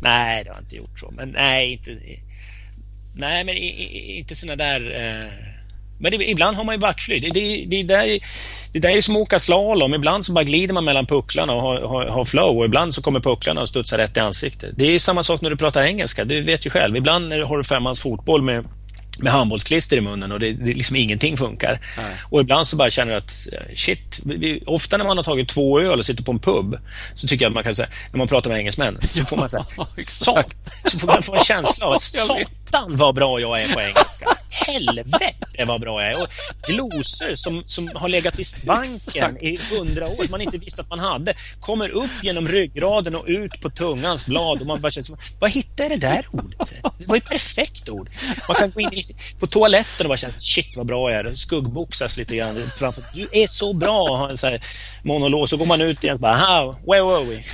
[0.00, 1.10] nej, det har jag inte gjort så.
[1.10, 1.98] Men nej, inte...
[3.14, 4.80] Nej, men inte sådana där...
[4.94, 5.55] Eh,
[5.98, 7.20] men det, ibland har man ju backfly.
[7.20, 8.18] Det, det, det, där,
[8.72, 9.94] det där är som att åka slalom.
[9.94, 13.02] Ibland så bara glider man mellan pucklarna och har, har, har flow och ibland så
[13.02, 14.70] kommer pucklarna och studsar rätt i ansiktet.
[14.76, 16.24] Det är samma sak när du pratar engelska.
[16.24, 16.96] Du vet ju själv.
[16.96, 18.64] Ibland har du femmans fotboll med
[19.18, 21.80] med handbollsklister i munnen och det, det liksom ingenting funkar.
[21.96, 22.06] Nej.
[22.30, 25.80] Och ibland så bara känner jag att shit, vi, ofta när man har tagit två
[25.80, 26.78] öl och sitter på en pub
[27.14, 29.50] så tycker jag att man kan säga, när man pratar med engelsmän, så får man
[29.50, 30.56] säga, exakt.
[30.84, 32.02] så får man få en känsla av att.
[32.66, 34.36] satan vad bra jag är på engelska.
[34.50, 36.22] Helvete vad bra jag är.
[36.22, 36.28] Och
[36.68, 40.90] glosor som, som har legat i svanken i hundra år, som man inte visste att
[40.90, 45.20] man hade, kommer upp genom ryggraden och ut på tungans blad och man bara känner,
[45.40, 46.74] vad hittade jag det där ordet?
[46.98, 48.10] Det var ju ett perfekt ord.
[48.48, 49.02] Man kan gå in i,
[49.40, 51.34] på toaletten och bara känna, shit vad bra jag är.
[51.34, 53.04] Skuggboxas lite grann framför.
[53.14, 54.62] Du är så bra att ha en här
[55.02, 55.48] monolog.
[55.48, 57.44] Så går man ut igen och bara, how, where were we?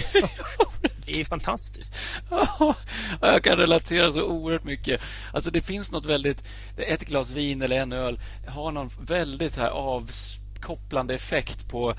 [1.07, 1.97] Det är fantastiskt.
[2.31, 2.75] Ja,
[3.21, 5.01] jag kan relatera så oerhört mycket.
[5.33, 6.45] Alltså det finns något väldigt...
[6.77, 11.95] Ett glas vin eller en öl har någon väldigt här avkopplande effekt på,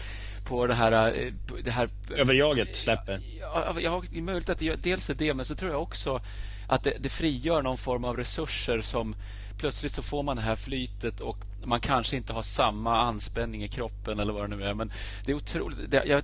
[0.46, 0.92] på det här...
[0.92, 3.20] eh, Det här Överjaget släpper.
[3.40, 5.82] Ja, ja, det är möjligt att det gör, dels är det, men så tror jag
[5.82, 6.22] också
[6.68, 9.16] att det, det frigör någon form av resurser som
[9.58, 13.68] plötsligt så får man det här flytet och man kanske inte har samma anspänning i
[13.68, 14.74] kroppen eller vad det nu är.
[14.74, 14.92] Men
[15.26, 15.92] det är otroligt.
[15.92, 16.24] Det, jag,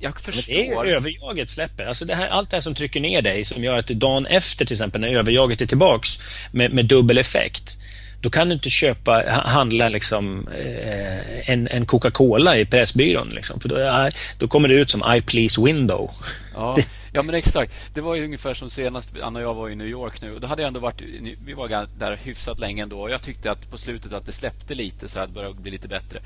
[0.00, 0.86] jag Men det är förstår.
[0.86, 1.84] överjaget släpper.
[1.84, 4.64] Alltså det här, allt det här som trycker ner dig, som gör att dagen efter
[4.64, 6.18] till exempel, när överjaget är tillbaks
[6.52, 7.76] med, med dubbel effekt,
[8.20, 13.28] då kan du inte köpa, ha- handla liksom, eh, en, en Coca-Cola i Pressbyrån.
[13.28, 16.10] Liksom, för då, är- då kommer det ut som I please window.
[16.54, 16.76] Ja,
[17.12, 17.72] ja, men exakt.
[17.94, 20.38] Det var ju ungefär som senast Anna och jag var i New York nu.
[20.38, 21.02] Då hade jag ändå varit,
[21.46, 23.00] vi var där hyfsat länge ändå.
[23.00, 25.70] Och jag tyckte att på slutet att det släppte lite så att det började bli
[25.70, 26.18] lite bättre.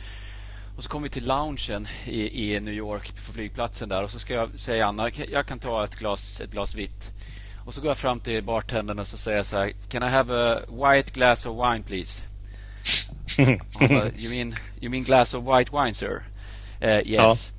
[0.77, 4.19] Och så kom vi till loungen i, i New York på flygplatsen där och så
[4.19, 7.11] ska jag säga Anna, jag kan ta ett glas, ett glas vitt.
[7.65, 10.07] Och så går jag fram till bartendern och så säger jag så här, Can I
[10.07, 12.23] have a white glass of wine please?
[13.89, 16.23] Bara, you mean, you mean glass of white wine sir?
[16.81, 17.51] Eh, yes.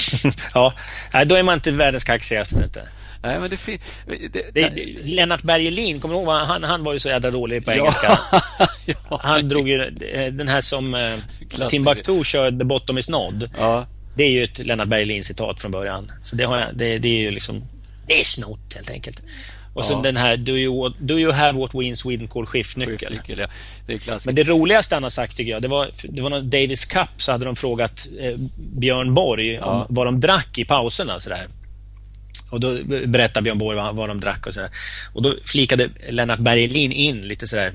[0.54, 0.74] ja,
[1.14, 2.64] nej, då är man inte världens kaxigaste.
[2.64, 2.88] Inte.
[3.22, 4.70] Nej, men det, fin- det, Det,
[5.04, 6.28] Lennart Bergelin, kommer du ihåg?
[6.28, 8.18] Han, han var ju så jädra dålig på engelska.
[8.86, 9.20] ja.
[9.22, 11.68] Han drog ju eh, den här som eh.
[11.68, 13.50] Timbuktu kör The Bottom is Nod.
[13.58, 13.86] Ja.
[14.14, 16.12] Det är ju ett Lennart Bergelin-citat från början.
[16.22, 17.64] Så det, har jag, det, det är ju liksom...
[18.06, 19.22] Det är snott helt enkelt.
[19.74, 20.00] Och så Ja.
[20.02, 22.98] den här Do you, do you have what we in Sweden call skiftnyckel?
[22.98, 23.46] Skiftnyckel, ja.
[23.86, 24.26] Det är klassiskt.
[24.26, 27.08] Men det roligaste han har sagt tycker jag, det var, det var någon Davis Cup
[27.16, 29.86] så hade de frågat eh, Björn Borg om Ja.
[29.88, 31.20] vad de drack i pauserna.
[31.20, 31.46] Sådär.
[32.50, 34.70] Och då berättade Björn Borg vad, vad de drack och sådär.
[35.12, 37.72] Och då flikade Lennart Bergelin in lite sådär.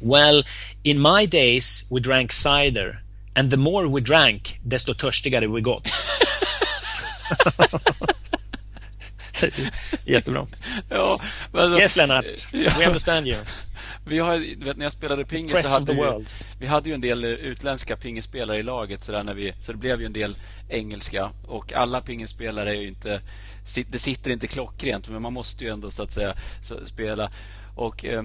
[0.00, 0.44] Well,
[0.82, 3.00] in my days we drank cider
[3.34, 5.82] and the more we drank desto törstigare we got.
[10.04, 10.46] Jättebra.
[10.88, 11.20] Ja,
[11.52, 12.72] men alltså, Yes Lennart, Ja.
[12.78, 13.38] we understand you.
[14.06, 16.24] Vi har, vet, när jag spelade pingis Press så hade vi,
[16.58, 19.72] vi hade ju en del eh, utländska pingisspelare i laget så, där när vi, så
[19.72, 20.36] det blev ju en del
[20.68, 23.20] engelska och alla pingisspelare är ju inte
[23.90, 27.30] det sitter inte klockrent men man måste ju ändå så att säga så, spela
[27.74, 28.22] och eh,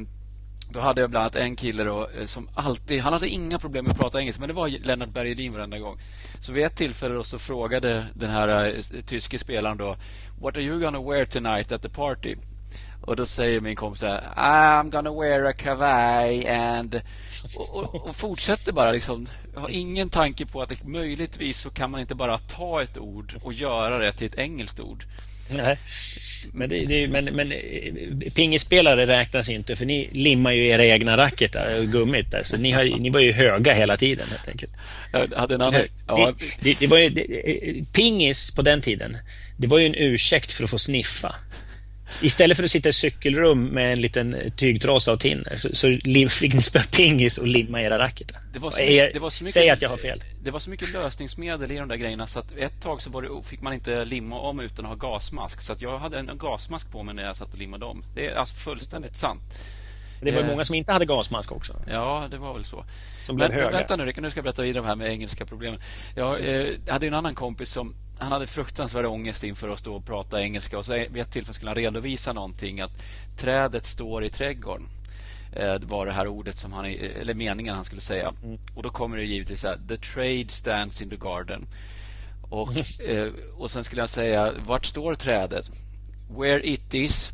[0.72, 3.86] då hade jag bland annat en kille då, eh, som alltid, han hade inga problem
[3.86, 6.00] med att prata engelska men det var Lennart Bergedin varenda gång.
[6.40, 9.96] Så vid ett tillfälle då så frågade den här eh, tyske spelaren då
[10.42, 12.36] What are you gonna wear tonight at the party?
[13.02, 17.02] Och då säger min kompis så här, I'm gonna wear a kavaj and...
[17.56, 19.28] Och, och, och fortsätter bara liksom.
[19.56, 23.34] Har ingen tanke på att det, möjligtvis så kan man inte bara ta ett ord
[23.44, 25.06] och göra det till ett engelskt ord.
[25.52, 25.78] Nej.
[26.54, 31.18] Men, det, det, men, men eh, pingisspelare räknas inte för ni limmar ju era egna
[31.18, 32.44] racketar och gummit där.
[32.44, 34.74] Så ni, har, ni var ju höga hela tiden helt enkelt.
[35.12, 35.82] Jag hade en annan...
[36.08, 39.18] Ja, Det, det, var ju, eh, pingis på den tiden,
[39.58, 41.36] det var ju en ursäkt för att få sniffa.
[42.22, 45.98] Istället för att sitta i cykelrum med en liten tygtrasa och tinner så, så
[46.30, 48.42] fick ni spela pingis och limma era racketar.
[48.54, 50.24] det var så, Och mycket- det var så mycket, Säg att jag har fel.
[50.44, 53.22] Det var så mycket lösningsmedel i de där grejerna så att ett tag så var
[53.22, 55.62] det, fick man inte limma om utan att ha gasmask.
[55.62, 58.04] Så att jag hade en gasmask på mig när jag satt och limmade om.
[58.16, 59.42] Det är alltså fullständigt sant.
[60.24, 60.48] Det var Eh.
[60.48, 61.74] många som inte hade gasmask också.
[61.90, 62.86] Ja, det var väl så.
[63.22, 63.78] Som blev Men höga.
[63.78, 65.80] vänta nu, nu ska jag berätta vidare om det här med engelska problemen.
[66.16, 70.06] Jag eh, hade en annan kompis som han hade fruktansvärd ångest inför att stå och
[70.06, 73.04] prata engelska och så vid ett tillfälle skulle han redovisa någonting att
[73.38, 74.88] trädet står i trädgården.
[75.54, 78.34] Eh, Det var det här ordet som han, eller meningen han skulle säga.
[78.44, 78.58] Mm.
[78.76, 81.68] Och då kommer det givetvis så här, the trade stands in the garden.
[82.50, 85.72] Och, eh, och sen skulle han säga, vart står trädet?
[86.38, 87.32] Where it is.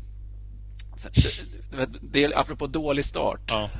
[2.00, 3.40] Det- är apropå dålig start.
[3.48, 3.70] Ja,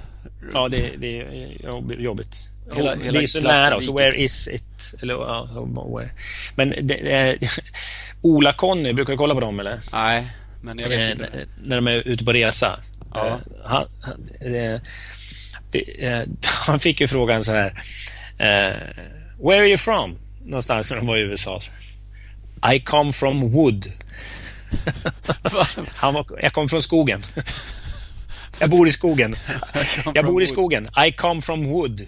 [0.52, 2.48] ja det, det är jobb- jobbigt.
[2.76, 3.92] Hela- det hela är så nära viker.
[3.92, 4.94] Where is it?
[5.02, 5.48] Eller, ja.
[6.56, 7.48] Men det, eh,
[8.22, 9.80] Ola-Conny, brukar du kolla på dem eller?
[9.92, 10.26] Nej,
[10.62, 11.30] men jag vet Eh, inte.
[11.62, 12.80] när de är ute på resa.
[13.14, 13.26] Ja.
[13.26, 13.82] Eh, Han,
[14.40, 14.80] eh,
[15.72, 16.22] det, eh,
[16.66, 17.66] han fick ju frågan så här.
[18.38, 18.76] eh,
[19.44, 20.18] Where are you from?
[20.44, 21.60] Någonstans när de var i USA.
[22.74, 23.86] I come from wood.
[25.94, 27.22] Han var, jag kom från skogen.
[28.60, 29.36] Jag bor i skogen.
[30.14, 30.88] Jag bor i skogen.
[31.06, 32.06] I come from wood.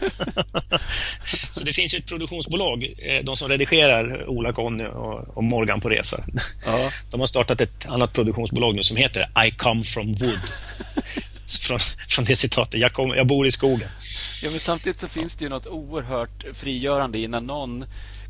[1.50, 5.80] så det finns ju ett produktionsbolag, eh, de som redigerar Ola, Conny och och Morgan
[5.80, 6.24] på resa.
[6.64, 6.90] Ja.
[7.10, 10.40] De har startat ett annat produktionsbolag nu som heter I come from wood.
[11.60, 12.80] från, från det citatet.
[12.80, 13.88] Jag, kom, jag bor i skogen.
[14.42, 17.84] Ja, men samtidigt så finns det ju något oerhört frigörande i när någon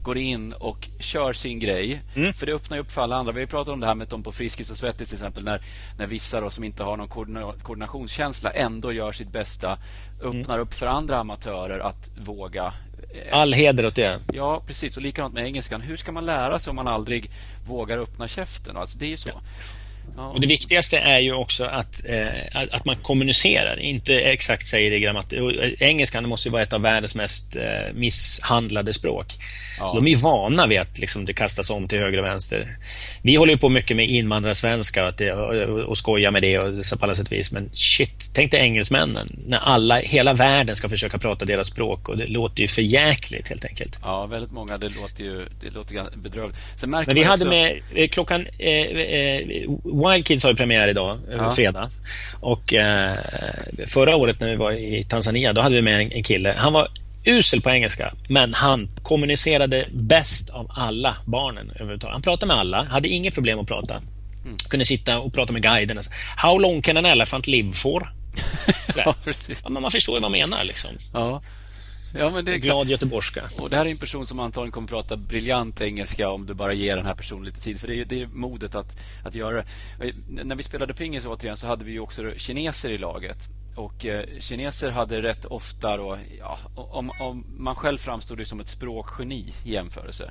[0.07, 2.01] går in och kör sin grej.
[2.15, 2.33] Mm.
[2.33, 3.33] För det öppnar upp för alla andra.
[3.33, 5.45] Vi har pratat om det här med Tom på Friskis och Svettis till exempel.
[5.45, 5.61] När,
[5.99, 9.79] när vissa då, som inte har någon koordina- koordinationskänsla ändå gör sitt bästa.
[10.23, 10.61] Öppnar Mm.
[10.61, 12.73] upp för andra amatörer att våga.
[13.15, 14.21] eh, All heder åt det.
[14.33, 14.97] Ja, precis.
[14.97, 15.81] Och likadant med engelskan.
[15.81, 17.31] Hur ska man lära sig om man aldrig
[17.69, 18.77] vågar öppna käften?
[18.77, 19.41] Alltså, det är ju så.
[20.17, 22.27] Och Det viktigaste är ju också att, eh,
[22.73, 25.41] att- man kommunicerar, inte exakt säger i grammatik.
[25.41, 27.63] och, eh, Engelskan måste ju vara ett av världens mest eh,
[27.95, 29.27] misshandlade språk.
[29.81, 29.89] Ja.
[29.89, 32.77] Så de är vana vid att liksom, det kastas om till höger och vänster.
[33.23, 36.87] Vi håller ju på mycket med invandrarsvenska och, det, och, och skojar med det och
[36.87, 37.53] så på alla sätt vis.
[37.53, 39.37] Men shit, tänk dig engelsmännen.
[39.47, 43.49] När alla, hela världen ska försöka prata deras språk och det låter ju för jäkligt
[43.49, 43.99] helt enkelt.
[44.03, 44.79] Ja, väldigt många.
[44.79, 46.59] Det låter ju det låter bedrövligt.
[46.77, 48.47] Sen märker Men vi hade också- med eh, klockan...
[48.59, 49.43] Eh, eh,
[50.05, 51.51] Wild Kids har ju premiär idag, eh, Ja.
[51.51, 51.91] fredag.
[52.41, 53.13] Och eh,
[53.87, 56.55] förra året när vi var i Tanzania, då hade vi med en, en kille.
[56.59, 56.89] Han var
[57.25, 62.13] usel på engelska, men han kommunicerade bäst av alla barnen överhuvudtaget.
[62.13, 63.95] Han pratade med alla, hade inget problem att prata.
[64.45, 64.57] Mm.
[64.71, 65.99] Kunde sitta och prata med guiden.
[66.37, 68.13] How long can an elephant live for?
[68.97, 69.61] Ja, precis.
[69.65, 70.65] Ja, man förstår ju vad man menar.
[70.65, 70.91] Liksom.
[71.13, 71.43] Ja.
[72.19, 72.59] Ja, men det är.
[72.59, 73.45] Glad göteborgska.
[73.61, 76.73] Och det här är en person som antagligen kommer prata briljant engelska om du bara
[76.73, 77.81] ger den här personen lite tid.
[77.81, 79.65] För det är, det är modet att, att göra det.
[79.99, 83.39] Och När vi spelade pingis återigen så hade vi också kineser i laget.
[83.77, 88.61] Och eh, kineser hade rätt ofta då, ja, om, om man själv framstod ju som
[88.61, 90.31] ett språkgeni i jämförelse.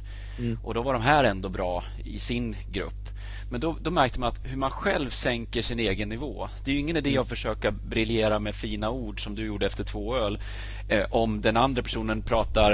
[0.63, 3.09] Och då var de här ändå bra i sin grupp.
[3.49, 6.49] Men då, då märkte man att hur man själv sänker sin egen nivå.
[6.63, 9.83] Det är ju ingen idé att försöka briljera med fina ord som du gjorde efter
[9.83, 10.39] två öl.
[10.89, 12.71] Eh, om den andra personen pratar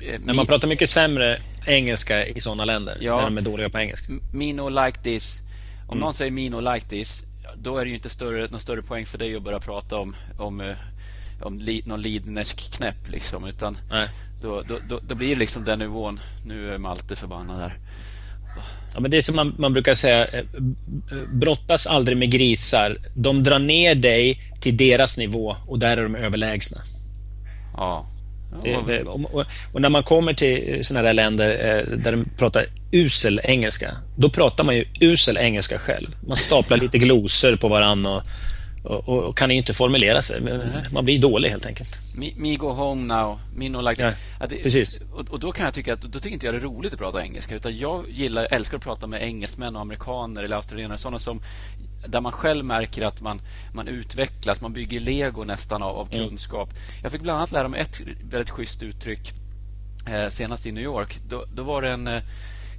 [0.00, 3.16] eh, Men man pratar mycket sämre engelska i sådana länder, Ja.
[3.16, 4.12] där de är dåliga på engelska.
[4.32, 5.40] Me no like this.
[5.86, 6.00] Om Mm.
[6.00, 7.22] någon säger me no like this,
[7.56, 10.16] då är det ju inte större, någon större poäng för dig att börja prata om,
[10.38, 10.76] om, eh,
[11.42, 13.08] om li, någon lidnersk knäpp.
[13.10, 13.78] Liksom, utan
[14.42, 16.20] då, då, då, då blir det liksom den nivån.
[16.46, 17.78] Nu är Malte förbannad här.
[18.94, 20.44] Ja, men det är som man, man brukar säga, eh,
[21.32, 22.98] brottas aldrig med grisar.
[23.14, 26.78] De drar ner dig till deras nivå och där är de överlägsna.
[27.76, 28.06] Ja.
[28.62, 32.24] Det, Ja, det, och, och, när man kommer till sådana där länder eh, där de
[32.38, 36.08] pratar usel engelska, då pratar man ju usel engelska själv.
[36.26, 38.22] Man staplar lite glosor på varann och,
[38.88, 40.40] och, och kan inte formulera sig.
[40.92, 41.98] Man blir dålig helt enkelt.
[42.14, 45.02] Me, me go home now, me no like Ja, Att precis.
[45.12, 46.98] Och, och då kan jag tycka att då tycker inte jag det är roligt att
[46.98, 51.18] prata engelska utan jag gillar, älskar att prata med engelsmän och amerikaner eller australienare sådana
[51.18, 51.40] som
[52.06, 53.40] där man själv märker att man,
[53.72, 56.28] man utvecklas, man bygger lego nästan av, av Mm.
[56.28, 56.68] kunskap.
[57.02, 59.32] Jag fick bland annat lära mig ett väldigt schysst uttryck
[60.06, 61.18] eh, senast i New York.
[61.28, 62.22] Då, då var det en eh,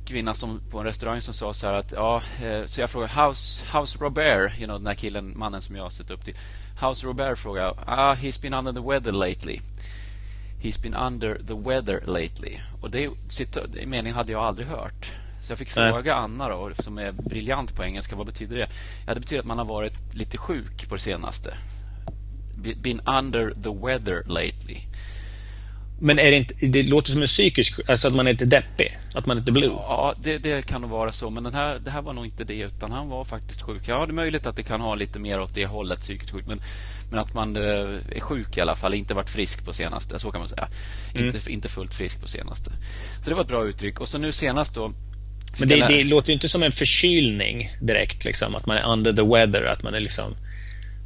[0.10, 3.14] kvinna som, på en restaurang som sa så här att ja, eh, så jag frågade
[3.14, 6.36] how's, how's Robert, you know, den här killen, mannen som jag har sett upp till.
[6.80, 7.74] How's Robert frågade.
[7.86, 9.60] Ah, he's been under the weather lately.
[10.62, 12.60] He's been under the weather lately.
[12.82, 13.10] Och det,
[13.68, 15.14] det meningen hade jag aldrig hört.
[15.42, 18.68] Så jag fick fråga Anna då, som är briljant på engelska, vad betyder det?
[19.08, 21.58] Ja, det betyder att man har varit lite sjuk på det senaste.
[22.56, 24.78] Be- Been under the weather lately.
[26.02, 27.80] Men är det, inte, det låter som en psykisk...
[27.90, 28.98] Alltså att man är lite deppig.
[29.14, 29.70] Att man är lite blue.
[29.70, 31.30] Ja, det, det kan nog vara så.
[31.30, 33.82] Men den här, det här var nog inte det, utan han var faktiskt sjuk.
[33.86, 36.46] Ja, det är möjligt att det kan ha lite mer åt det hållet, psykiskt sjuk.
[36.48, 36.62] Men,
[37.12, 37.64] men att man eh,
[38.16, 40.20] är sjuk i alla fall, inte varit frisk på senaste.
[40.20, 40.68] Så kan man säga.
[41.16, 42.72] Inte, inte fullt frisk på senaste.
[43.24, 44.00] Så det var ett bra uttryck.
[44.00, 44.94] Och så nu senast då.
[45.58, 48.26] Men det, det låter ju inte som en förkylning direkt.
[48.26, 49.64] Liksom, att man är under the weather.
[49.64, 50.36] Att man är liksom...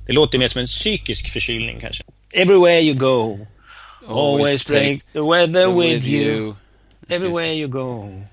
[0.08, 2.04] Det låter mer som en psykisk förkylning kanske.
[2.34, 3.48] Everywhere you go.
[4.08, 6.56] Always take the weather with you.
[7.10, 8.24] Everywhere you go.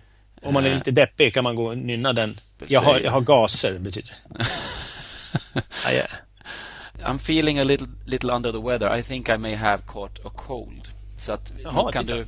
[0.42, 2.40] Om man är lite deppig kan man gå och nynna den.
[2.66, 4.46] Jag har, jag har gaser, betyder det.
[5.84, 6.06] ja, ja.
[7.04, 8.98] I'm feeling a little, little under the weather.
[8.98, 10.88] I think I may have caught a cold.
[11.18, 12.16] Så att Jaha, kan titta.
[12.16, 12.26] du,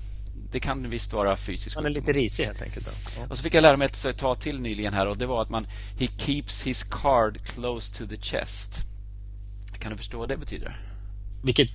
[0.53, 2.87] det kan visst vara fysiskt Man är lite risig helt enkelt.
[2.87, 3.23] Då.
[3.31, 5.51] Och så fick jag lära mig ett citat till nyligen här och det var att
[5.51, 5.67] man
[5.99, 8.85] He keeps his card close to the chest.
[9.79, 10.81] Kan du förstå vad det betyder?
[11.43, 11.69] Vilket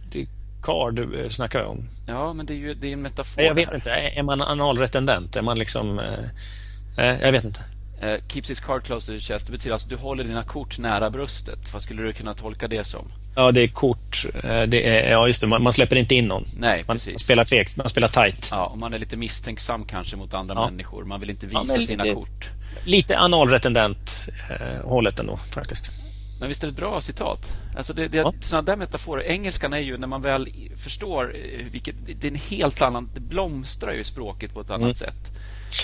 [0.68, 1.90] card eh, snackar jag om?
[2.08, 3.44] Ja, men det är ju det är en metafor.
[3.44, 3.76] Jag vet här.
[3.76, 3.90] inte.
[3.92, 5.36] Är man analretendent?
[5.36, 6.00] Är man liksom...
[6.00, 7.62] Eh, eh, jag vet inte.
[8.02, 9.46] Eh, keeps his card close to the chest.
[9.46, 11.74] Det betyder alltså att du håller dina kort nära bröstet.
[11.74, 13.06] Vad skulle du kunna tolka det som?
[13.36, 14.26] Ja, det är kort.
[14.44, 15.48] Eh, det är, ja, just det.
[15.48, 16.46] Man, man släpper inte in någon.
[16.60, 17.14] Nej, Man, precis.
[17.14, 17.78] man spelar fegt.
[17.78, 18.50] Man spelar tight.
[18.52, 20.70] Ja, och man är lite misstänksam kanske mot andra Ja.
[20.70, 21.04] människor.
[21.06, 22.50] Man vill inte Ja, visa men sina det- kort.
[22.86, 25.92] Lite analretendent eh, hållet ändå, faktiskt.
[26.40, 27.52] Men visst är det ett bra citat?
[27.78, 28.34] Alltså det, det, Ja.
[28.40, 29.24] Sådana där metaforer.
[29.24, 33.10] Engelskan är ju, när man väl förstår, eh, vilket, det är en helt annan...
[33.14, 34.96] Det blomstrar ju språket på ett annat Mm.
[34.96, 35.32] sätt.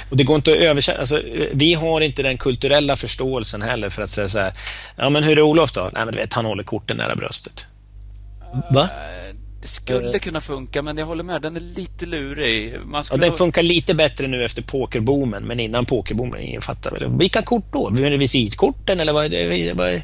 [0.10, 1.00] Och det går inte att översätta.
[1.00, 1.22] Alltså,
[1.54, 4.54] vi har inte den kulturella förståelsen heller för att säga så här.
[4.96, 5.82] Ja, men hur är Olof då?
[5.94, 7.66] Nej, men du vet, han håller korten nära bröstet.
[8.72, 8.82] Va?
[8.82, 11.42] Eh, Det skulle kunna funka, men jag håller med.
[11.42, 12.80] Den är lite lurig.
[12.86, 16.92] Man Ja, den ha- funkar lite bättre nu efter pokerboomen, men innan pokerboomen, ingen fattar
[16.92, 17.18] väl.
[17.18, 17.90] Vilka kort då?
[17.90, 19.74] Det visitkorten eller vad är det?
[19.74, 19.94] Vad är...
[19.94, 20.02] Men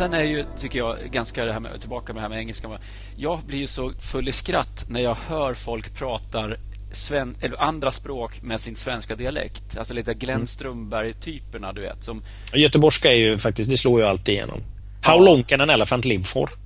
[0.00, 2.68] sen är ju, tycker jag, ganska det här med, tillbaka med det här med engelska.
[3.16, 6.56] Jag blir ju så full i skratt när jag hör folk pratar
[6.92, 9.76] sven, andra språk med sin svenska dialekt.
[9.78, 12.04] Alltså lite Glenn Strömberg-typerna, du vet.
[12.04, 12.22] Som,
[12.54, 14.60] Göteborgska är ju faktiskt, det slår ju alltid igenom.
[15.02, 15.20] How Ja.
[15.24, 16.50] long can an elephant live for?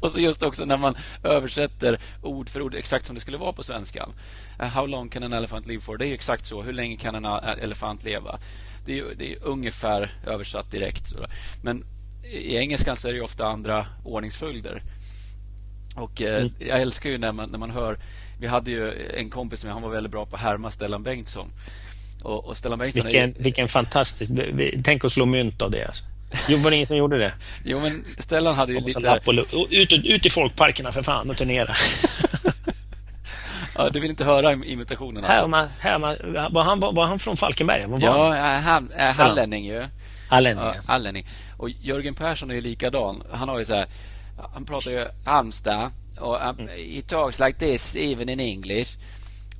[0.00, 0.94] Och så just också när man
[1.24, 4.12] översätter ord för ord exakt som det skulle vara på svenskan.
[4.58, 5.96] How long can an elephant live for?
[5.96, 6.62] Det är ju exakt så.
[6.62, 8.38] Hur länge kan en a- elefant leva?
[8.84, 11.12] Det är, det är ungefär översatt direkt.
[11.62, 11.84] Men
[12.32, 14.82] i engelskan så är det ofta andra ordningsföljder.
[15.96, 17.98] Och eh, Jag älskar ju när man, när man hör...
[18.40, 21.52] Vi hade ju en kompis med, han var väldigt bra på att härma Stellan Bengtsson.
[22.22, 24.32] Och, och Stellan Bengtsson Vilken, ju, vilken fantastisk...
[24.84, 25.84] Tänk att slå mynt av det.
[25.86, 26.04] Alltså.
[26.48, 27.34] Jo, var det ingen som gjorde det?
[27.64, 29.20] Jo, men Stellan hade ju lite...
[29.26, 31.74] och ut, ut i folkparkerna för fan och turnera.
[33.84, 35.24] Ja, du vill inte höra im- imitationen?
[35.24, 35.48] Här, Alltså.
[35.48, 36.16] man, här, man,
[36.52, 37.86] var, han, var han från Falkenberg?
[37.86, 38.90] Var Ja, han?
[38.92, 39.86] äh, hallänning ju.
[40.30, 40.64] Hallänning.
[40.64, 41.26] Ja, hallänning.
[41.56, 43.22] Och Jörgen Persson är ju likadan.
[43.32, 43.86] Han har ju så här,
[44.54, 48.98] han pratar ju Halmstad och um, he talks like this even in English.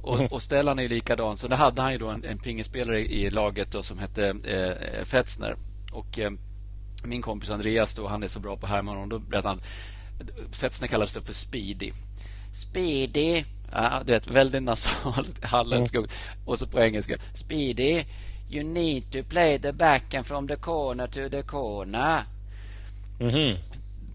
[0.02, 1.36] Och, och Stellan är ju likadan.
[1.36, 5.04] Så där hade han ju då en, en pingisspelare i laget då som hette eh,
[5.04, 5.56] Fetzner.
[5.92, 6.30] Och eh,
[7.04, 9.60] min kompis Andreas då, han är så bra på Herman och då berättade han
[10.52, 11.92] Fetzner kallades det för Speedy.
[12.54, 13.44] Speedy.
[13.72, 15.94] Ja, du vet, väldigt nasalt halländsk.
[16.44, 17.16] Och så på engelska.
[17.34, 18.04] Speedy.
[18.50, 22.24] You need to play the backhand from the corner to the corner.
[23.20, 23.58] Mhm.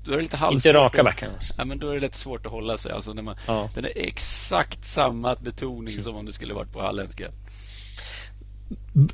[0.06, 1.32] Då är det lite Inte halvsvårt raka att- backen.
[1.34, 1.54] Alltså.
[1.58, 2.92] Ja, men då är det lite svårt att hålla sig.
[2.92, 3.70] Alltså när man, Ja.
[3.76, 7.32] Den är exakt samma betoning som om det skulle varit på halländska.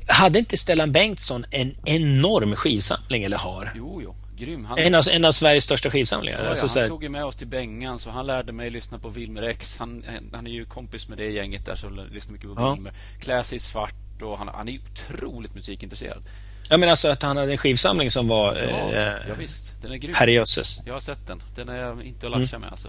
[0.08, 3.72] Hade inte Stellan Bengtsson en enorm skivsamling, eller har?
[3.76, 4.16] Jo, jo.
[4.46, 4.66] Grym.
[4.66, 6.38] Han, En av, en av Sveriges största skivsamlingar.
[6.40, 8.52] ja, ja, alltså, så han här, tog ju med oss till Bengan, så han lärde
[8.52, 9.78] mig lyssna på Wilmer X.
[9.80, 12.74] Han, han är ju kompis med det gänget där, så lyssnar mycket på Ja.
[12.74, 12.94] Wilmer.
[13.20, 16.24] Klär sig i svart och han, han är otroligt musikintresserad.
[16.70, 18.56] jag menar alltså att han hade en skivsamling som var...
[18.56, 19.82] Ja, eh, ja visst.
[19.82, 20.14] Den är grym.
[20.16, 20.80] herrejösses.
[20.86, 21.44] Jag har sett den.
[21.56, 22.34] Den är inte Mm.
[22.34, 22.88] att latcha med alltså.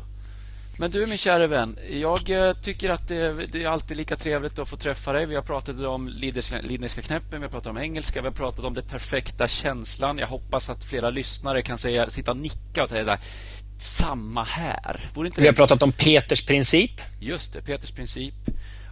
[0.78, 4.58] Men du min kära vän, jag eh, tycker att det, det är alltid lika trevligt
[4.58, 5.26] att få träffa dig.
[5.26, 8.74] Vi har pratat om Lidnerska knäppen, vi har pratat om engelska, vi har pratat om
[8.74, 10.18] den perfekta känslan.
[10.18, 13.20] Jag hoppas att flera lyssnare kan säga, sitta och nicka och säga så här,
[13.78, 15.10] samma här.
[15.14, 15.52] Vi har det?
[15.52, 16.90] pratat om Peters princip.
[17.20, 18.34] Just det, Peters princip.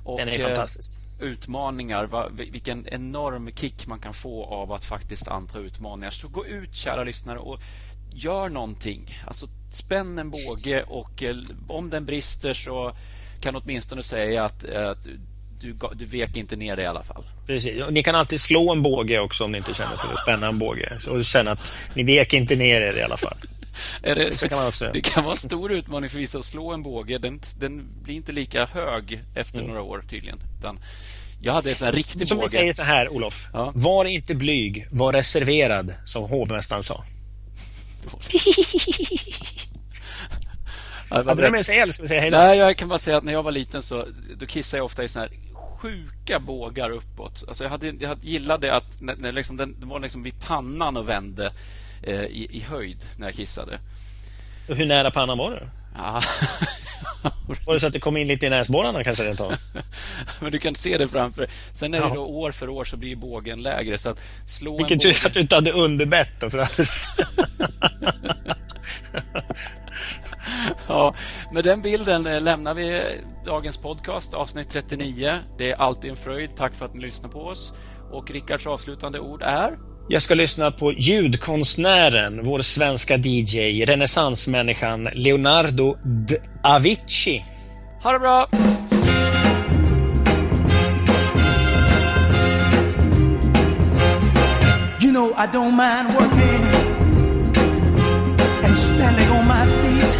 [0.05, 0.93] Och, Den är eh, fantastisk.
[1.20, 6.11] utmaningar, va, vilken enorm kick man kan få av att faktiskt anta utmaningar.
[6.11, 7.61] Så gå ut kära lyssnare och
[8.12, 9.22] gör någonting.
[9.26, 11.36] Alltså spänn en båge och eh,
[11.68, 12.96] om den brister så
[13.40, 14.92] kan åtminstone säga att eh,
[15.60, 17.24] du, du vek inte ner dig i alla fall.
[17.46, 17.82] Precis.
[17.82, 20.48] Och ni kan alltid slå en båge också om ni inte känner för att spänna
[20.48, 20.98] en båge.
[21.08, 23.36] Och känna att ni vek inte ner er i alla fall.
[24.02, 26.82] Det, kan man också det kan vara en stor utmaning för vissa att slå en
[26.82, 27.18] båge.
[27.18, 30.38] Den, den blir inte lika hög efter några år tydligen.
[30.58, 30.78] Utan
[31.42, 32.26] jag hade en sån här riktig Mm.
[32.26, 32.44] Som båge.
[32.44, 33.48] vi säger så här, Olof.
[33.52, 33.72] Ja.
[33.74, 37.04] Var inte blyg, var reserverad, som hovmästaren sa.
[41.11, 42.38] Ja, Hade du direkt- med sig eller ska vi säga hej då?
[42.38, 45.05] Nej, jag kan bara säga att när jag var liten så då kissade jag ofta
[45.05, 47.44] i såna här sjuka bågar uppåt.
[47.48, 50.96] Alltså jag, hade, jag gillade att när, när liksom den, den var liksom vid pannan
[50.96, 51.53] och vände
[52.03, 53.78] eh, i, i höjd när jag kissade.
[54.68, 55.68] Och Hur nära pannan var du?
[55.96, 56.22] Ja.
[57.66, 59.53] Var det så att det kom in lite i näsborrarna kanske rent av?
[60.43, 61.47] Men du kan se det framför.
[61.72, 62.14] Sen är det Ja.
[62.14, 63.99] då år för år så blir bågen lägre.
[63.99, 65.26] Så att slå Vilken en tur båge...
[65.26, 66.80] att du inte hade underbett då, för att...
[70.88, 71.14] Ja,
[71.53, 73.03] med den bilden eh, lämnar vi
[73.47, 75.38] dagens podcast, avsnitt 39.
[75.59, 76.51] Det är alltid en fröjd.
[76.57, 77.72] Tack för att ni lyssnar på oss.
[78.12, 79.78] Och Rickards avslutande ord är...
[80.09, 86.36] Jag ska lyssna på ljudkonstnären, vår svenska DJ, renässansmänniskan Leonardo D.
[86.62, 87.45] Avicii.
[88.03, 88.49] Ha det bra!
[95.41, 96.62] I don't mind working
[98.62, 100.12] and standing on my feet.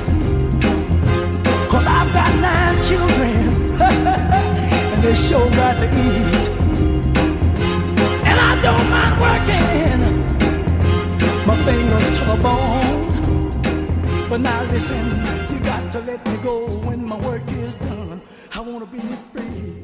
[1.69, 3.37] Cause I've got nine children
[4.93, 6.49] and they sure got to eat.
[8.29, 10.01] And I don't mind working
[11.47, 14.31] my fingers to the bone.
[14.31, 15.05] But now listen,
[15.53, 18.23] you got to let me go when my work is done.
[18.55, 19.01] I wanna be
[19.35, 19.80] free.